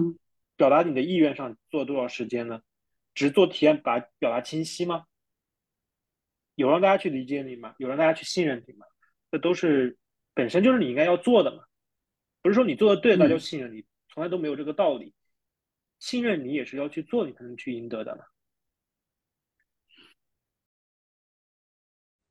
[0.56, 2.62] 表达你的意愿上做了多少时间呢？
[3.14, 5.04] 只做体验把表达清晰吗？
[6.56, 7.76] 有让大家去理解你吗？
[7.78, 8.84] 有让大家去信任你吗？
[9.30, 9.96] 这都是。
[10.32, 11.64] 本身就是你应该要做的嘛，
[12.42, 15.12] 不是说你做的对，大家就信任你，从来都没有这个道理。
[15.98, 18.24] 信任你也是要去做，你才能去赢得的嘛。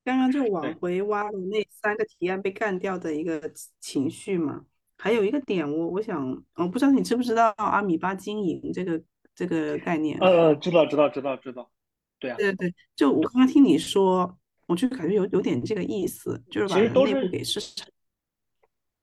[0.04, 4.66] 刚刚就往回挖的那三个提案被干掉的一个情绪嘛，
[4.98, 9.00] 还有一个点，我我想，我不知道你知不知道阿米巴经营这个
[9.36, 10.18] 这个概念？
[10.20, 11.70] 呃，知道知道知道知道，
[12.18, 14.39] 对啊，对对，就我刚刚听你说。
[14.70, 17.90] 我就感觉有有点这个意思，就是其实都是给市场，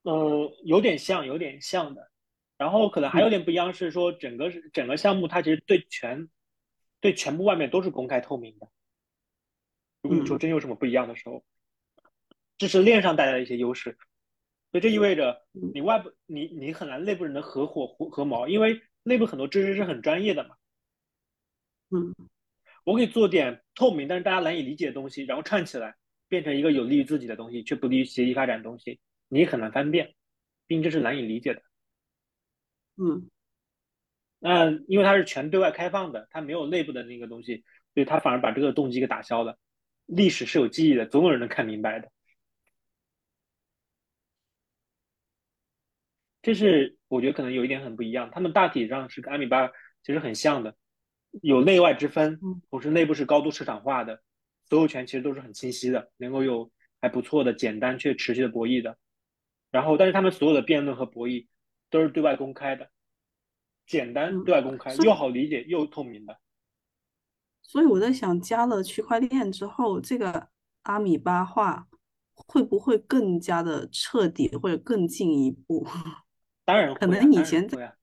[0.02, 2.08] 呃，有点像，有点像的。
[2.56, 6.28] 然后可能还有点不一样是说，整个整个项目它其实对全
[7.00, 8.68] 对全部外面都是公开透明的。
[10.02, 11.44] 如果你说真有什么不一样的时候，
[12.56, 13.98] 这是链上带来的一些优势。
[14.70, 20.54] 所以这意味着你外部你你很难内部人的合伙合合谋，因为内部很多知识是很专业的嘛。
[21.90, 22.14] 嗯。
[22.87, 25.97] 我可以做点透明，但是大家难以理解的东西，然后串起来
[26.28, 30.14] 变成一个有利于自己的东西，却不利于协议发展的东西，你很难分辨，
[30.68, 31.61] 并这是难以理解的。
[32.97, 33.28] 嗯，
[34.39, 39.59] 那因为它是全对外开放的，它没有内部的那个东西，所以它反而把这个动机给打消了。
[40.07, 42.09] 历史是有记忆的，总有人能看明白的。
[46.41, 49.66] 这是我觉得可能有一点很不一样，他们大体上是跟阿米巴
[50.05, 50.76] 其实很像的。
[51.43, 52.39] 有内外之分，
[52.70, 54.22] 同时内部是高度市场化的，
[54.68, 56.70] 所有权其实都是很清晰的，能够有
[57.01, 58.97] 还不错的简单却持续的博弈的。
[59.70, 61.47] 然后，但是他们所有的辩论和博弈
[61.91, 62.89] 都是对外公开的，
[63.87, 66.39] 简单对外公开，又好理解又透明的。
[67.62, 70.49] 所以我在想，加了区块链之后，这个
[70.82, 71.89] 阿米巴化
[72.34, 75.87] 会不会更加的彻底，或者更进一步？
[76.64, 77.95] 当然，可能以前在。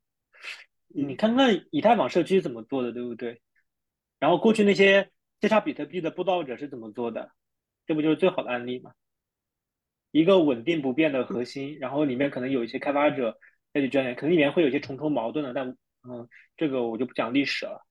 [0.95, 3.41] 你看看以太坊社区怎么做的，对不对？
[4.19, 7.31] 然后过去那些接差比特币的布道者是怎么做的？
[7.87, 8.93] 这不就是最好的案例吗？
[10.11, 13.37] 一个稳定不变的核心，然后里面可能有一些开发者
[13.73, 15.75] 再去钻研，可能里面会有一些重重矛盾的，但
[16.07, 17.85] 嗯，这个我就不讲历史了。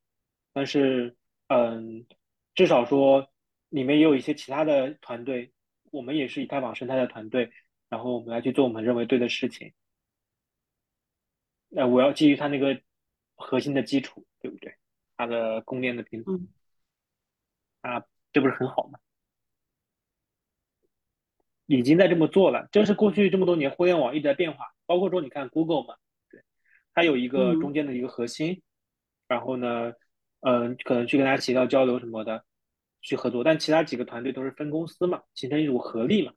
[0.53, 1.16] 但是
[1.48, 2.07] 嗯，
[2.55, 3.28] 至少说
[3.68, 5.53] 里面也有一些其他的团队，
[5.90, 7.50] 我们也是以太坊生态的团队，
[7.88, 9.72] 然后我们来去做我们认为对的事情。
[11.68, 12.80] 那我要基于他那个。
[13.43, 14.74] 核心的基础，对不对？
[15.16, 16.49] 它的供电的平衡，
[17.82, 18.99] 啊，这不是很好吗？
[21.66, 24.72] 已经在这么做了，这是过去这么多年互联网一直在变化。
[24.84, 25.97] 包括说，你看 Google 嘛，
[26.28, 26.43] 对，
[26.93, 28.62] 它有一个中间的一个核心，
[29.28, 29.93] 然后呢，
[30.40, 32.45] 嗯，可能去跟大家协调交流什么的，
[33.01, 33.45] 去合作。
[33.45, 36.32] 但其他几个团队都是分公司嘛，形成一种合力嘛，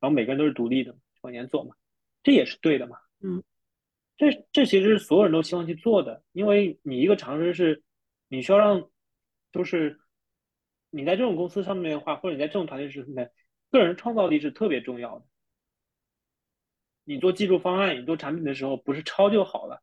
[0.00, 1.74] 然后每个人都是独立的往前做嘛，
[2.22, 3.42] 这也是对的嘛，嗯。
[4.22, 7.82] 这这其实是所有人都希望去做的，因为你一个尝试是，
[8.28, 8.88] 你需要让，
[9.50, 9.98] 就是
[10.90, 13.32] 你在这种公司上面的话，或者你在这种团队上面，
[13.72, 15.26] 个人创造力是特别重要的。
[17.02, 19.82] 你做技术方案，你做产品的时候，不是抄就好了，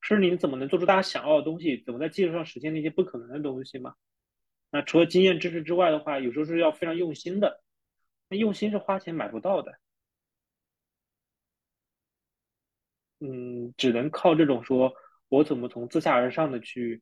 [0.00, 3.96] 是你怎么能做出大家想要的东西，怎么在技术上实现那些不可能的东西嘛？
[4.70, 7.64] 那除了经验知识之外的话，有时候是要非常用心的，
[8.28, 9.72] 那用心是花钱买不到的。
[13.22, 14.92] 嗯，只能靠这种说，
[15.28, 17.00] 我怎么从自下而上的去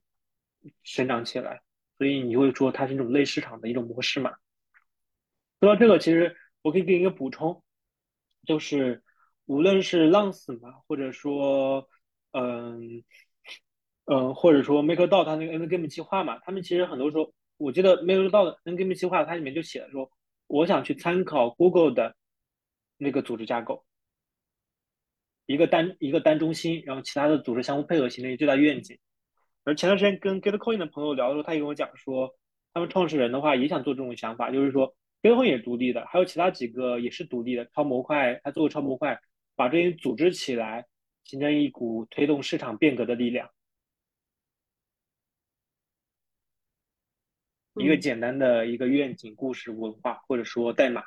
[0.82, 1.62] 生长起来，
[1.96, 4.30] 所以你会说它是一种类市场的一种模式嘛？
[5.60, 7.62] 说到这个，其实我可以给你一个补充，
[8.44, 9.02] 就是
[9.46, 11.88] 无论是浪死嘛，或者说，
[12.32, 13.02] 嗯
[14.04, 20.10] 嗯，或者说 MakerDAO 它那个 N Game 计划嘛，他们其实很多时候，我记得 MakerDAO 的 N Game 计划它里面就写了说，
[20.48, 22.14] 我想去参考 Google 的
[22.98, 23.86] 那个组织架构。
[25.50, 28.96] 一个单一个单中心，然后其他的组织相互配合，形成一个最大愿景。
[29.64, 32.38] 而前段时间跟 Gitcoin 的朋友聊的时候，他也跟我讲说，
[32.72, 39.20] 他们创始人的话也想做这种想法，就是说 Gitcoin 也是独立的，还有其他几个也是独立的超模块，他做个超模块，
[39.56, 40.86] 把这些组织起来，
[41.24, 43.50] 形成一股推动市场变革的力量。
[47.74, 51.02] 一个简单的一个愿景、故事、文化，或者说代码，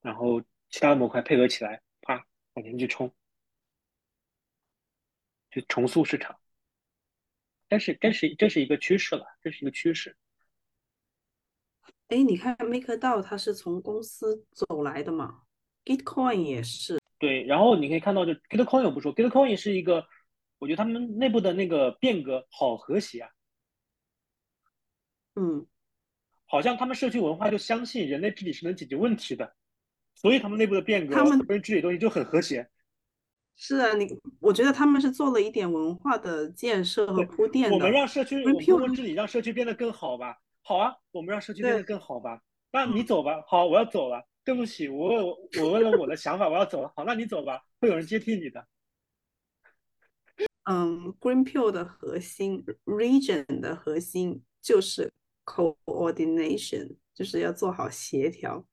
[0.00, 0.40] 然后
[0.70, 3.12] 其他模块配合起来，啪往前去冲，
[5.50, 6.36] 就重塑市场。
[7.68, 10.16] 但是，这是这是一个趋势了，这是一个趋势。
[12.08, 15.42] 哎，你看 MakerDAO 它是从公司走来的嘛
[15.84, 16.98] ？Gitcoin 也是。
[17.18, 20.06] 对，然后你可以看到，就 Gitcoin 我不说，Gitcoin 是一个，
[20.58, 23.30] 我觉得他们内部的那个变革好和谐啊。
[25.36, 25.66] 嗯，
[26.46, 29.54] 好像他们社区文化就相信人类治理是能解决问题的，
[30.16, 32.68] 所以他们内部的变革，他们跟治理东西就很和谐。
[33.56, 37.76] 是啊，你我觉得他们是做了一点文化的建设和铺垫的。
[37.76, 40.38] 我们让社区，我们通过治理让社区变得更好吧。
[40.62, 42.40] 好啊，我们让社区变得更好吧。
[42.72, 43.42] 那你走吧。
[43.46, 44.24] 好，我要走了。
[44.42, 46.90] 对不起，我我我问了我的想法，我要走了。
[46.96, 48.66] 好，那你走吧，会有人接替你的。
[50.64, 55.12] 嗯，Greenpill 的核心，Region 的核心就是
[55.44, 58.64] coordination，就是要做好协调。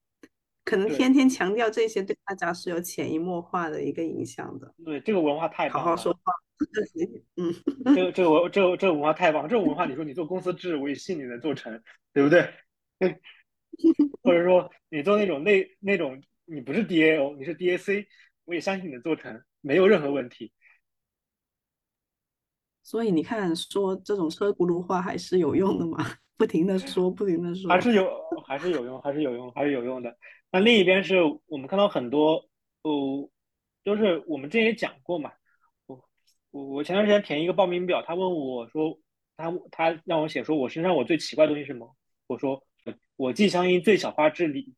[0.67, 4.75] 可能天天强调这些，对大家是有潜移默化的一个影响的。
[4.83, 6.33] 对，这个文化太好好说话。
[7.37, 7.53] 嗯，
[7.95, 12.53] 这个这个文这个这个文化太棒，这种文化你说你做公司制，我也信你能做成，对不对？
[14.21, 18.05] 或者说你做那种那那种你不是 DAO，你是 DAC，
[18.43, 20.51] 我也相信你能做成，没有任何问题。
[22.83, 26.05] 所以你看，说这种车轱辘话还是有用的嘛？
[26.35, 28.05] 不停的说，不停的说，还是有
[28.45, 30.13] 还是有用，还是有用，还是有用的。
[30.51, 31.15] 那另一边是
[31.47, 32.49] 我们看到很多，
[32.81, 33.29] 哦，
[33.83, 35.31] 就是我们之前也讲过嘛。
[35.85, 36.09] 我
[36.51, 38.99] 我我前段时间填一个报名表，他问我说，
[39.35, 41.95] 他他让我写说我身上我最奇怪的东西是什么？
[42.27, 42.63] 我说
[43.15, 44.73] 我既相信最小化治理，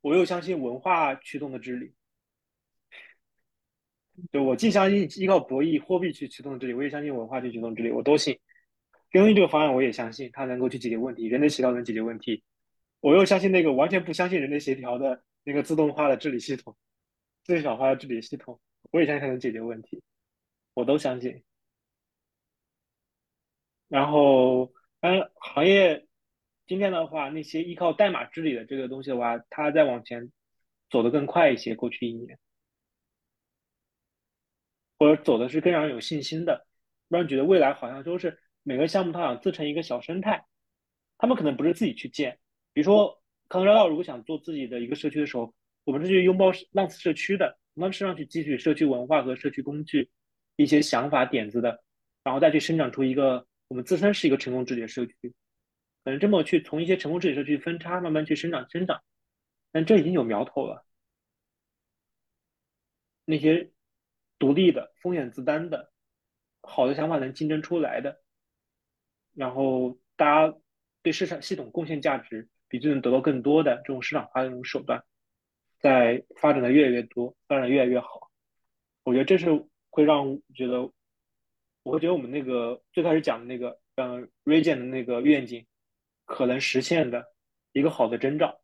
[0.00, 1.92] 我又相信文化驱动的治理。
[4.30, 8.38] 就我既相信依靠博弈货币去驱动治理，我也相信文化去驱动治理，我都信。
[9.10, 12.42] 根据这个方案，我也相信它能够去解决问题，人类协调能解决问题。
[13.02, 16.76] 我又相信那个完全不相信人类协调的那个自动化的治理系统，
[17.42, 18.60] 最小化的治理系统，
[18.92, 20.00] 我也相信它能解决问题，
[20.72, 21.42] 我都相信。
[23.88, 26.06] 然后，嗯，行业
[26.68, 30.30] 今天的话，那些依靠代码治理的这个东西的话，它在往前
[30.88, 31.74] 走得更快一些。
[31.74, 32.38] 过去一年，
[34.96, 36.68] 或者走的是更让人有信心的，
[37.08, 40.46] 让人觉得未来好像都是每个项目它想自成一个小生态，
[41.18, 42.38] 他们可能不是自己去建。
[42.72, 45.54] 比如说，康乐道如果想做自己的一个社区的时候，
[45.84, 50.10] 我们是去拥抱浪次社区的，浪次上去汲取社区文化和社区工具
[50.56, 51.82] 一些想法点子的，
[52.24, 55.34] 然后再去生长出一个我们自身是一个成功治理的社区，
[56.04, 59.02] 可能这么去从一些成功治理社区分叉，慢慢去生长生长，
[59.70, 60.86] 但这已经有苗头了。
[63.24, 63.70] 那些
[64.38, 65.92] 独立的、风险自担的、
[66.62, 68.22] 好的想法能竞争出来的，
[69.34, 70.58] 然后大家
[71.02, 72.48] 对市场系统贡献价值。
[72.72, 75.04] 比就能得到更多的这种市场化的这种手段，
[75.78, 78.30] 在发展的越来越多，发展越来越好。
[79.02, 79.50] 我觉得这是
[79.90, 80.90] 会让我觉得，
[81.82, 85.66] 我会觉得我们那个最开始讲的那个，嗯，Region 的那个愿景，
[86.24, 87.34] 可能实现的
[87.72, 88.62] 一个好的征兆。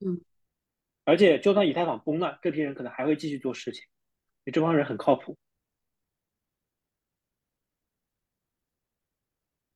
[0.00, 0.20] 嗯，
[1.04, 3.84] 而且就算以太坊崩了，这批人可能还会继续做事情，
[4.42, 5.38] 因为这帮人很靠谱。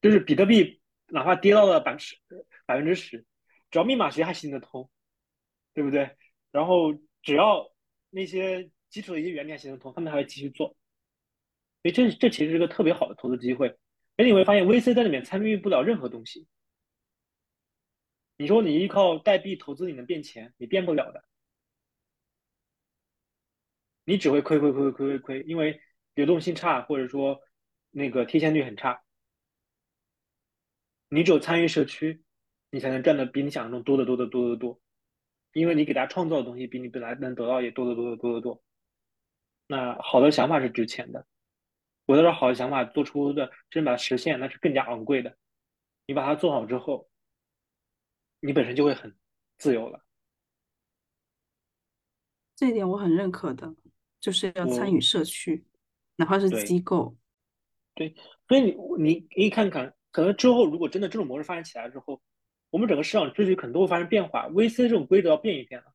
[0.00, 2.16] 就是比特币哪怕跌到了百分之。
[2.72, 3.26] 百分之十，
[3.70, 4.90] 只要密码学还行得通，
[5.74, 6.16] 对不对？
[6.50, 7.70] 然后只要
[8.08, 10.68] 那些基础的一些原理还行得通，他们还会继续做。
[11.82, 13.76] 所以这这其实是个特别好的投资机会。
[14.16, 16.48] 而你会发现，VC 在里面参与不了任何东西。
[18.38, 21.24] 你说你依靠代币投资你能变钱，你变不了的，
[24.04, 25.78] 你只会亏亏亏亏亏亏，因为
[26.14, 27.38] 流动性差，或者说
[27.90, 29.02] 那个贴现率很差。
[31.10, 32.22] 你只有参与社区。
[32.74, 34.80] 你才能赚的比你想象中多得多得多得多，
[35.52, 38.62] 因为你给大家创造的东西比你本来能得到也多得多得多得多。
[39.66, 41.26] 那好的想法是值钱的，
[42.06, 45.36] 我的好的想法做出的真把它实现，那是更加昂贵的。
[46.06, 47.10] 你把它做好之后，
[48.40, 49.14] 你本身就会很
[49.58, 50.02] 自由了。
[52.56, 53.74] 这一点我很认可的，
[54.18, 55.66] 就是要参与社区，
[56.16, 57.14] 哪怕是机构。
[57.94, 58.14] 对，
[58.48, 62.22] 所以你你可以看看，可能之后如果真的这种模式发展起来之后。
[62.72, 65.92] 我们整个市场秩序可能都会发生变化，VC 这种规则要变一变了。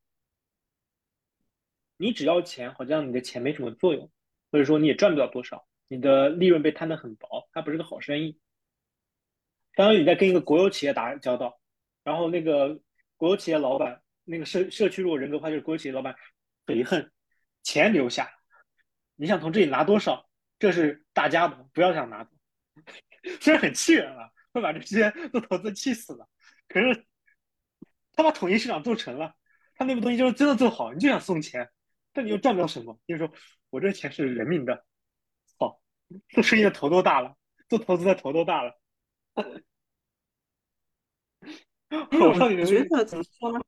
[1.96, 4.08] 你只要钱，好像你的钱没什么作用，
[4.52, 8.38] 或者说你也赚不了多少，你的利润被摊得很薄，它不是个好生意。
[9.74, 11.60] 相当于你在跟一个国有企业打交道，
[12.04, 12.80] 然后那个
[13.16, 16.14] 国有企业老板，那个社社区如果人格化就是国有企业老板，
[16.64, 17.10] 悔恨，
[17.64, 18.30] 钱留下，
[19.16, 22.30] 你想从这里拿多少，这是大家的，不要想拿走。
[23.42, 26.28] 虽然很气人啊，会把这些做投资气死了，
[26.68, 27.06] 可是
[28.12, 29.34] 他把统一市场做成了，
[29.74, 31.70] 他那个东西就是真的做好，你就想送钱，
[32.12, 33.32] 但你又赚不到什么，就是说
[33.70, 34.84] 我这钱是人民的，
[35.58, 35.80] 好，
[36.28, 37.34] 做生意的头都大了，
[37.68, 38.78] 做投资的头都大了。
[39.34, 39.44] 我
[42.66, 43.60] 觉得怎么说呢？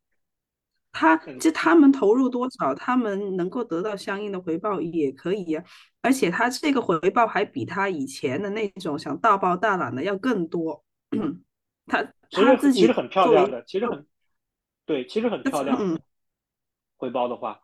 [0.92, 5.64] 他就他们投入多少，他们能够得到相应的回报也可以呀。
[6.02, 10.84] 而且他这个回报还比他以前的那种想大包大揽的要更多。
[11.90, 14.06] 他他自己其实很漂亮的，其实很
[14.86, 15.98] 对，其实很漂亮。
[16.96, 17.60] 回报的话，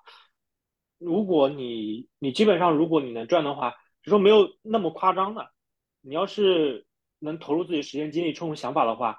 [0.99, 5.51] 如果你你基本上如果你能赚的话，就说没有那么夸张的。
[6.01, 6.87] 你要是
[7.19, 9.19] 能投入自己时间精力、充分想法的话。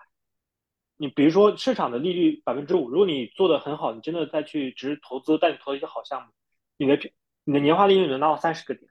[1.00, 6.32] 你比如说市场的利率百分之五，如果你做的很好，你真的再去只是投资，但你投一些好项目，
[6.78, 6.98] 你的
[7.44, 8.90] 你的年化利率能达到三十个点，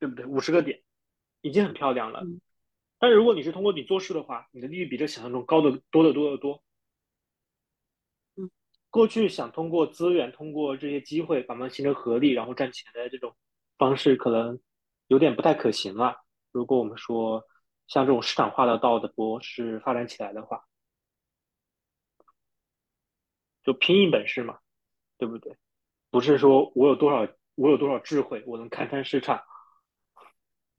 [0.00, 0.24] 对不对？
[0.24, 0.82] 五十个点
[1.42, 2.24] 已经很漂亮了。
[3.04, 6.64] 但是如果你是通过你做事的话，你的利率比这想象中高的多得多得多。
[8.36, 8.50] 嗯，
[8.88, 13.36] 过去想通过资源、通过这些机会，把们形成合力，然后赚钱的这种
[13.76, 14.58] 方式，可能
[15.08, 16.16] 有点不太可行了。
[16.50, 17.44] 如果我们说
[17.88, 20.64] 像这种市场化的道的模式发展起来的话。
[23.64, 24.58] 就拼一本事嘛，
[25.18, 25.58] 对不对？
[26.10, 29.42] 不是说我有多少，我有多少智慧，我能看穿市场，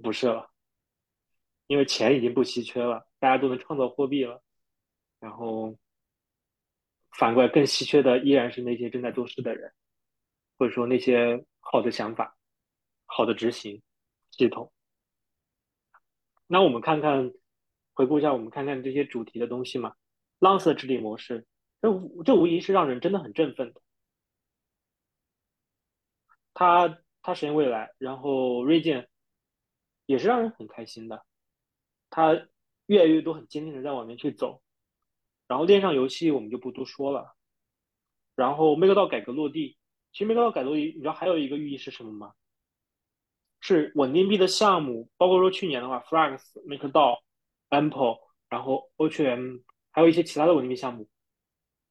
[0.02, 0.50] 不是了。
[1.68, 4.42] 因为钱已经不稀缺了，大家都能创造货币了。
[5.20, 5.76] 然后
[7.18, 9.74] 反过来，更稀缺的依然是那些正在做事的人，
[10.58, 12.38] 或者说那些好的想法、
[13.06, 13.82] 好的执行
[14.32, 14.72] 系统。
[16.48, 17.34] 那我们看看，
[17.94, 19.96] 回顾一下，我们看看这些主题的东西嘛。
[20.40, 21.48] 浪色治理模式。
[21.82, 21.90] 这
[22.24, 23.82] 这无疑是让人真的很振奋的。
[26.54, 29.10] 他他实现未来，然后锐剑
[30.06, 31.26] 也是让人很开心的。
[32.16, 32.48] 他
[32.86, 34.62] 越来越多很坚定的在往前去走。
[35.50, 37.36] 然后链上游戏我们就不多说了。
[38.38, 39.78] 然后 MakerDAO 改革落地，
[40.14, 42.34] 其实 MakerDAO 改革落地，你知道还有一个寓意是什么吗？
[43.60, 47.18] 是稳定币的项目，包括说去年的话，Flax、MakerDAO、
[47.70, 51.10] Ample，然后 OQM，还有一些其他的稳定币项目。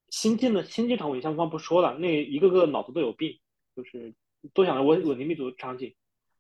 [0.09, 3.39] 新进的新进场稳项方不说了，那一个个脑子都有病，
[3.77, 4.15] 就是
[4.55, 5.95] 都想着稳稳定币组场景。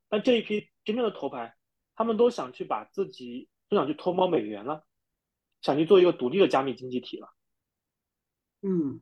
[0.08, 1.54] 但这一批真正的头牌，
[1.96, 4.84] 他们都想去把自己都想去偷猫美元了，
[5.60, 7.34] 想去做一个独立的加密经济体了。
[8.62, 9.00] 嗯，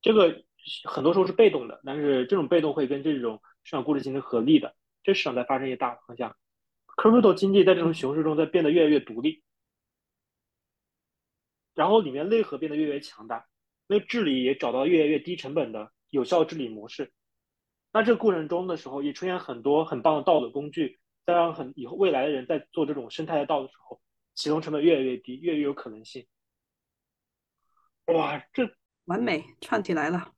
[0.00, 0.44] 这个
[0.84, 4.74] 很多时候是被动的，但是这种被动会跟这种市场故事形成合力的。
[5.02, 6.36] 这市场在发生一些大方向
[6.96, 9.42] ，crypto 经济在这种熊市中在变得越来越独立。
[11.74, 13.48] 然后里面内核变得越来越强大，
[13.86, 17.12] 那治理也找到越来越低成本的有效治理模式。
[17.92, 24.00] 那这个过程中的时候，也出现很多很棒的道德工具，再让很以后未来的人在做这种生态的道的时候，
[24.34, 26.26] 启动成本越来越低，越来越有可能性。
[28.06, 28.68] 哇，这
[29.04, 30.32] 完美串起来了。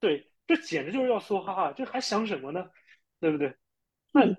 [0.00, 2.70] 对，这简直就是要梭哈哈，这还想什么呢？
[3.20, 3.56] 对不对？
[4.12, 4.22] 那。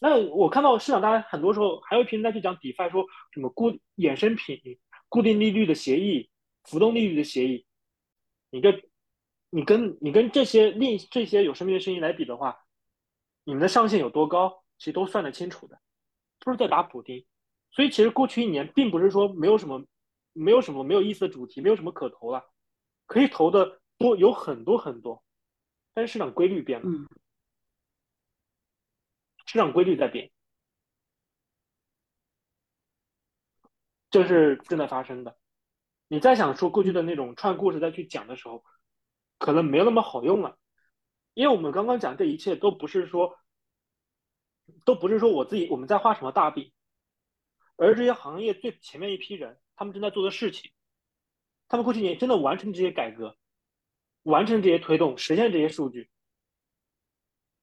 [0.00, 4.60] 那我看到市场，大家很多时候还有一批人在去讲 DeFi，说什么固衍生品、
[5.08, 6.28] 固定利率的协议、
[6.64, 7.64] 浮动利率的协议。
[8.50, 8.82] 你这，
[9.48, 12.63] 你跟你跟这些另这些有生命的声音来比的话，
[13.44, 15.78] 你们的上限有多高，其实都算得清楚的，
[16.40, 17.24] 都是在打补丁。
[17.70, 19.84] 所以其实过去一年，并不是说没有什么、
[20.32, 22.44] 没有什么没有意思的主题，没有什么可投了，
[23.06, 25.22] 可以投的多有很多很多，
[25.92, 26.88] 但是市场规律变了。
[29.46, 30.32] 市场规律在变，
[34.10, 35.36] 这是正在发生的。
[36.08, 38.64] 你再想说过去的那种串故事再去讲的时候，
[39.38, 40.56] 可能没有那么好用了，
[41.34, 43.38] 因为我们刚刚讲这一切都不是说，
[44.84, 46.72] 都不是说我自己我们在画什么大饼，
[47.76, 50.70] 而这些行业最前面一批人他们正在做的事情，
[51.68, 53.36] 他们过去年真的完成这些改革，
[54.22, 56.08] 完成这些推动，实现这些数据。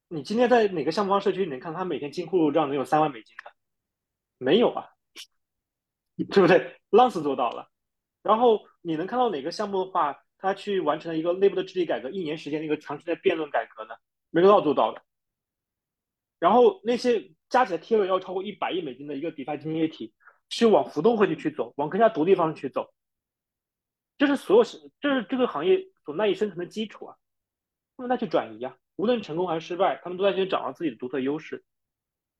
[0.10, 3.52] 你今天在哪个项目方社区里面看他每天金库入账能有三万美金的？
[4.38, 4.90] 没有啊，
[6.18, 6.82] 对不对？
[6.90, 7.72] 浪斯做到了。
[8.22, 13.96] 然后你能看到哪个项目的话，他去完成了一个内部的治理改革，一年时间的一个长期的辩论改革呢？
[14.32, 15.02] 没有做到的。
[16.40, 20.14] 然后那些加起来贴了要超过一百亿美金的一个 DeFi 经济体，
[20.50, 22.92] 去往浮动汇率去走，往更加独立方向去走，
[24.18, 27.16] 这是所有是这是这个行业所赖以生存的基础啊。
[27.96, 28.76] 那么再去转移啊。
[28.96, 31.64] 无论成功还是失败，他们都在去找到自己的独特优势。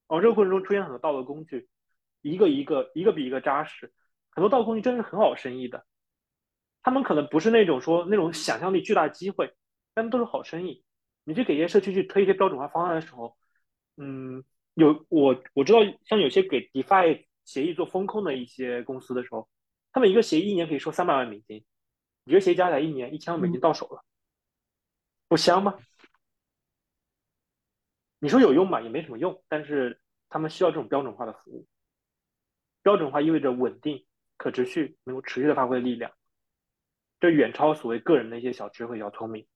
[0.08, 1.70] 而这个过程中出现很多道德工具，
[2.22, 3.94] 一个一个一个比一个扎实，
[4.32, 5.86] 很多道德工具真的是很好生意的。
[6.84, 9.54] 他们可能不是那种说那种想象力巨大的机会，
[9.94, 10.84] 但都是好生意。
[11.24, 13.38] 你去给一些社区去推一些标准化方案的时候，
[13.98, 19.48] 嗯，有我我知道，像有些给 DeFi 协议做风控的一些公司的时候，
[19.92, 21.64] 他们一个协议一年可以收三百万美金，
[22.26, 24.04] 一个协议加起来一年一千万美金到手了，
[25.28, 25.78] 不香吗？
[28.18, 31.68] 你说有用吧，也没什么用，但是他们需要这种标准化的服务。
[32.84, 34.06] 标准化意味着稳定、
[34.38, 36.12] 可持续，能够持续的发挥力量，
[37.22, 39.48] 这远超所谓个人的一些小智慧、小聪明。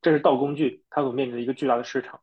[0.00, 2.22] 这是道工具它所面临的一个巨大的市场，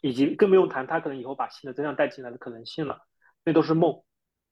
[0.00, 3.06] 以及更不用谈它可能以后把新的增量带进来的可能性了。
[3.44, 4.02] 那都是梦，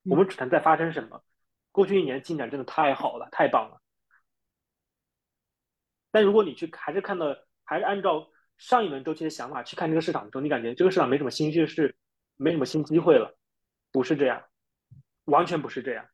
[0.05, 1.25] 我们只谈在发生什么。
[1.73, 3.81] 过去一年进展真的太好了，太棒了。
[6.11, 11.97] 但如果你去还是看到，还是按照上一轮周期的想法去看这个市场的时候，你感觉这个市场没什么新趋势，
[12.37, 13.39] 没什么新机会了。
[13.91, 14.45] 不是这样，
[15.25, 16.07] 完全不是这样。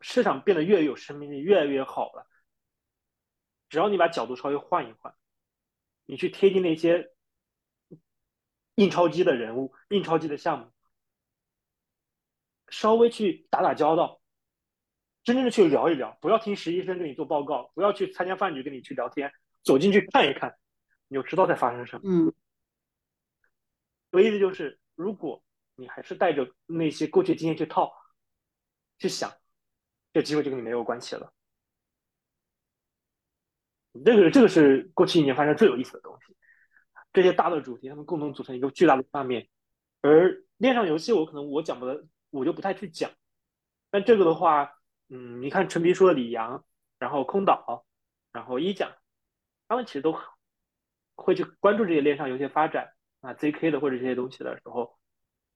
[0.00, 2.26] 市场变得越有生命力，越来越好了。
[3.68, 5.14] 只要你把角度稍微换一换，
[6.04, 7.12] 你去贴近那些
[8.76, 10.72] 印钞机的人物、印钞机的项目，
[12.68, 14.20] 稍微去打打交道，
[15.24, 19.32] 真正的去聊一聊，不要听实习生给你做报告，不要去参加饭局跟你去聊天，
[19.62, 20.56] 走进去看一看，
[21.08, 22.02] 你就知道在发生什么。
[22.08, 22.32] 嗯，
[24.12, 25.42] 我意思就是，如果
[25.74, 27.92] 你还是带着那些过去经验去套，
[28.98, 29.32] 去想，
[30.16, 31.30] 这机会就跟你没有关系了。
[34.02, 36.34] 这个这个是过去一年发生最有意思的东西。
[37.12, 39.46] 这些大的主题，它们共同组成一个巨大的画面。
[40.00, 43.10] 而链上游戏，我可能我讲不得，我就不太去讲。
[43.90, 44.78] 但这个的话，
[45.10, 46.64] 嗯，你看陈皮说的李阳，
[46.98, 47.84] 然后空岛，
[48.32, 48.90] 然后一讲，
[49.68, 50.18] 他们其实都
[51.14, 52.90] 会去关注这些链上游戏发展
[53.20, 54.98] 啊，ZK 的或者这些东西的时候，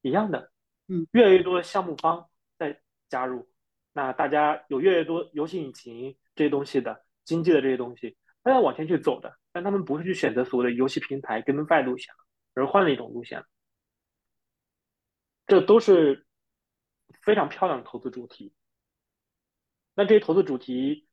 [0.03, 0.53] 一样的，
[0.89, 3.50] 嗯，越来越多的项目方在加入，
[3.93, 8.17] 那大家有越来越多游戏引擎这些东西的经济的这些东西。
[8.43, 12.15] 他要往前去走的，但他们不是去选择所谓的游戏平台跟 GameFi 路线，
[12.55, 13.45] 而换了一种路线。
[15.47, 16.27] 这都是
[17.21, 18.55] 非常漂亮的投资主题。
[19.95, 21.07] 那这些投资主题，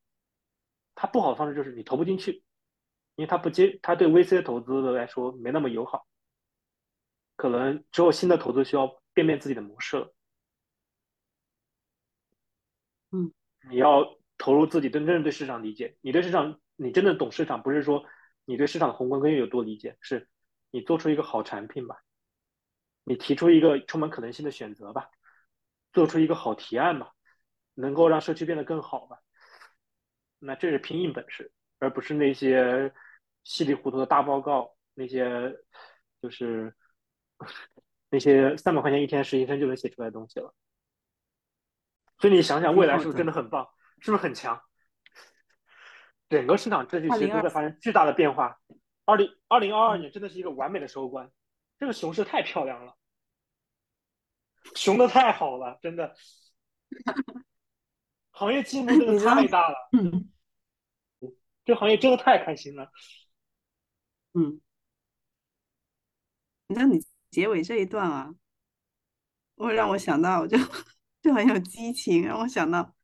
[0.95, 2.43] 它不好的方式就是你投不进去，
[3.15, 6.07] 因为它不接，它对 VC 投资的来说没那么友好。
[7.35, 10.15] 可能只有新的投资需要变变自己的模式了。
[13.11, 13.31] 嗯，
[13.69, 16.59] 你要投入自己真正对市场理解，你对市场。
[16.79, 18.05] 你真的懂市场，不是说
[18.45, 20.29] 你对市场的宏观根源有多理解，是
[20.69, 22.03] 你做出一个好产品吧，
[23.03, 25.09] 你提出一个充满可能性的选择吧，
[25.91, 27.13] 做出一个好提案吧，
[27.73, 29.17] 能够让社区变得更好吧。
[30.37, 32.93] 那这是拼硬本事，而不是那些
[33.43, 35.57] 稀里糊涂的大报告，那些
[36.21, 36.75] 就是
[38.11, 40.53] 那些三百块钱一天实习生就能写出来的东西了。
[42.19, 43.67] 所以你想想，未来是不是真的很棒？
[43.99, 44.61] 是不是很强？
[46.29, 48.59] 整个市场秩序其实都在发生巨大的变化。
[49.05, 51.31] 二零二零二二年真的是一个完美的收官，
[51.79, 52.95] 这个熊市太漂亮了，
[54.75, 56.13] 熊的太好了，真的，
[58.31, 60.29] 行业进步真的太大了， 嗯，
[61.63, 62.91] 这行业真的太开心了，
[64.33, 64.59] 嗯，
[66.67, 66.99] 那你
[67.29, 68.35] 结尾这一段啊，
[69.55, 70.57] 会让我想到，就
[71.27, 72.95] 就很有激情，让我想到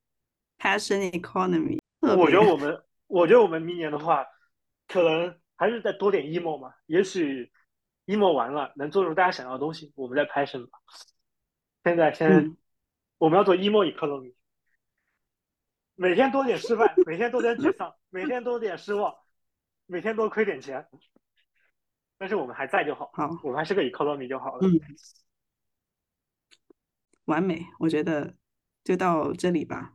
[0.57, 1.79] passion economy。
[1.99, 2.81] 我觉得我们。
[3.07, 4.25] 我觉得我们明年的话，
[4.87, 6.73] 可能还是再多点 emo 嘛。
[6.87, 7.51] 也许
[8.07, 10.79] emo 完了，能做出大家想要的东西，我们再 passion 吧。
[11.83, 12.57] 现在先，
[13.19, 14.33] 我们要做 emo economy，
[15.93, 19.13] 每天多点失败，每天多点沮丧，每天多点失望，
[19.85, 20.87] 每天多亏点钱。
[22.17, 24.67] 但是我们还在就好，好，我们还是个 economy 就好了。
[24.67, 24.79] 嗯，
[27.25, 28.35] 完美，我觉得
[28.83, 29.93] 就到这里吧。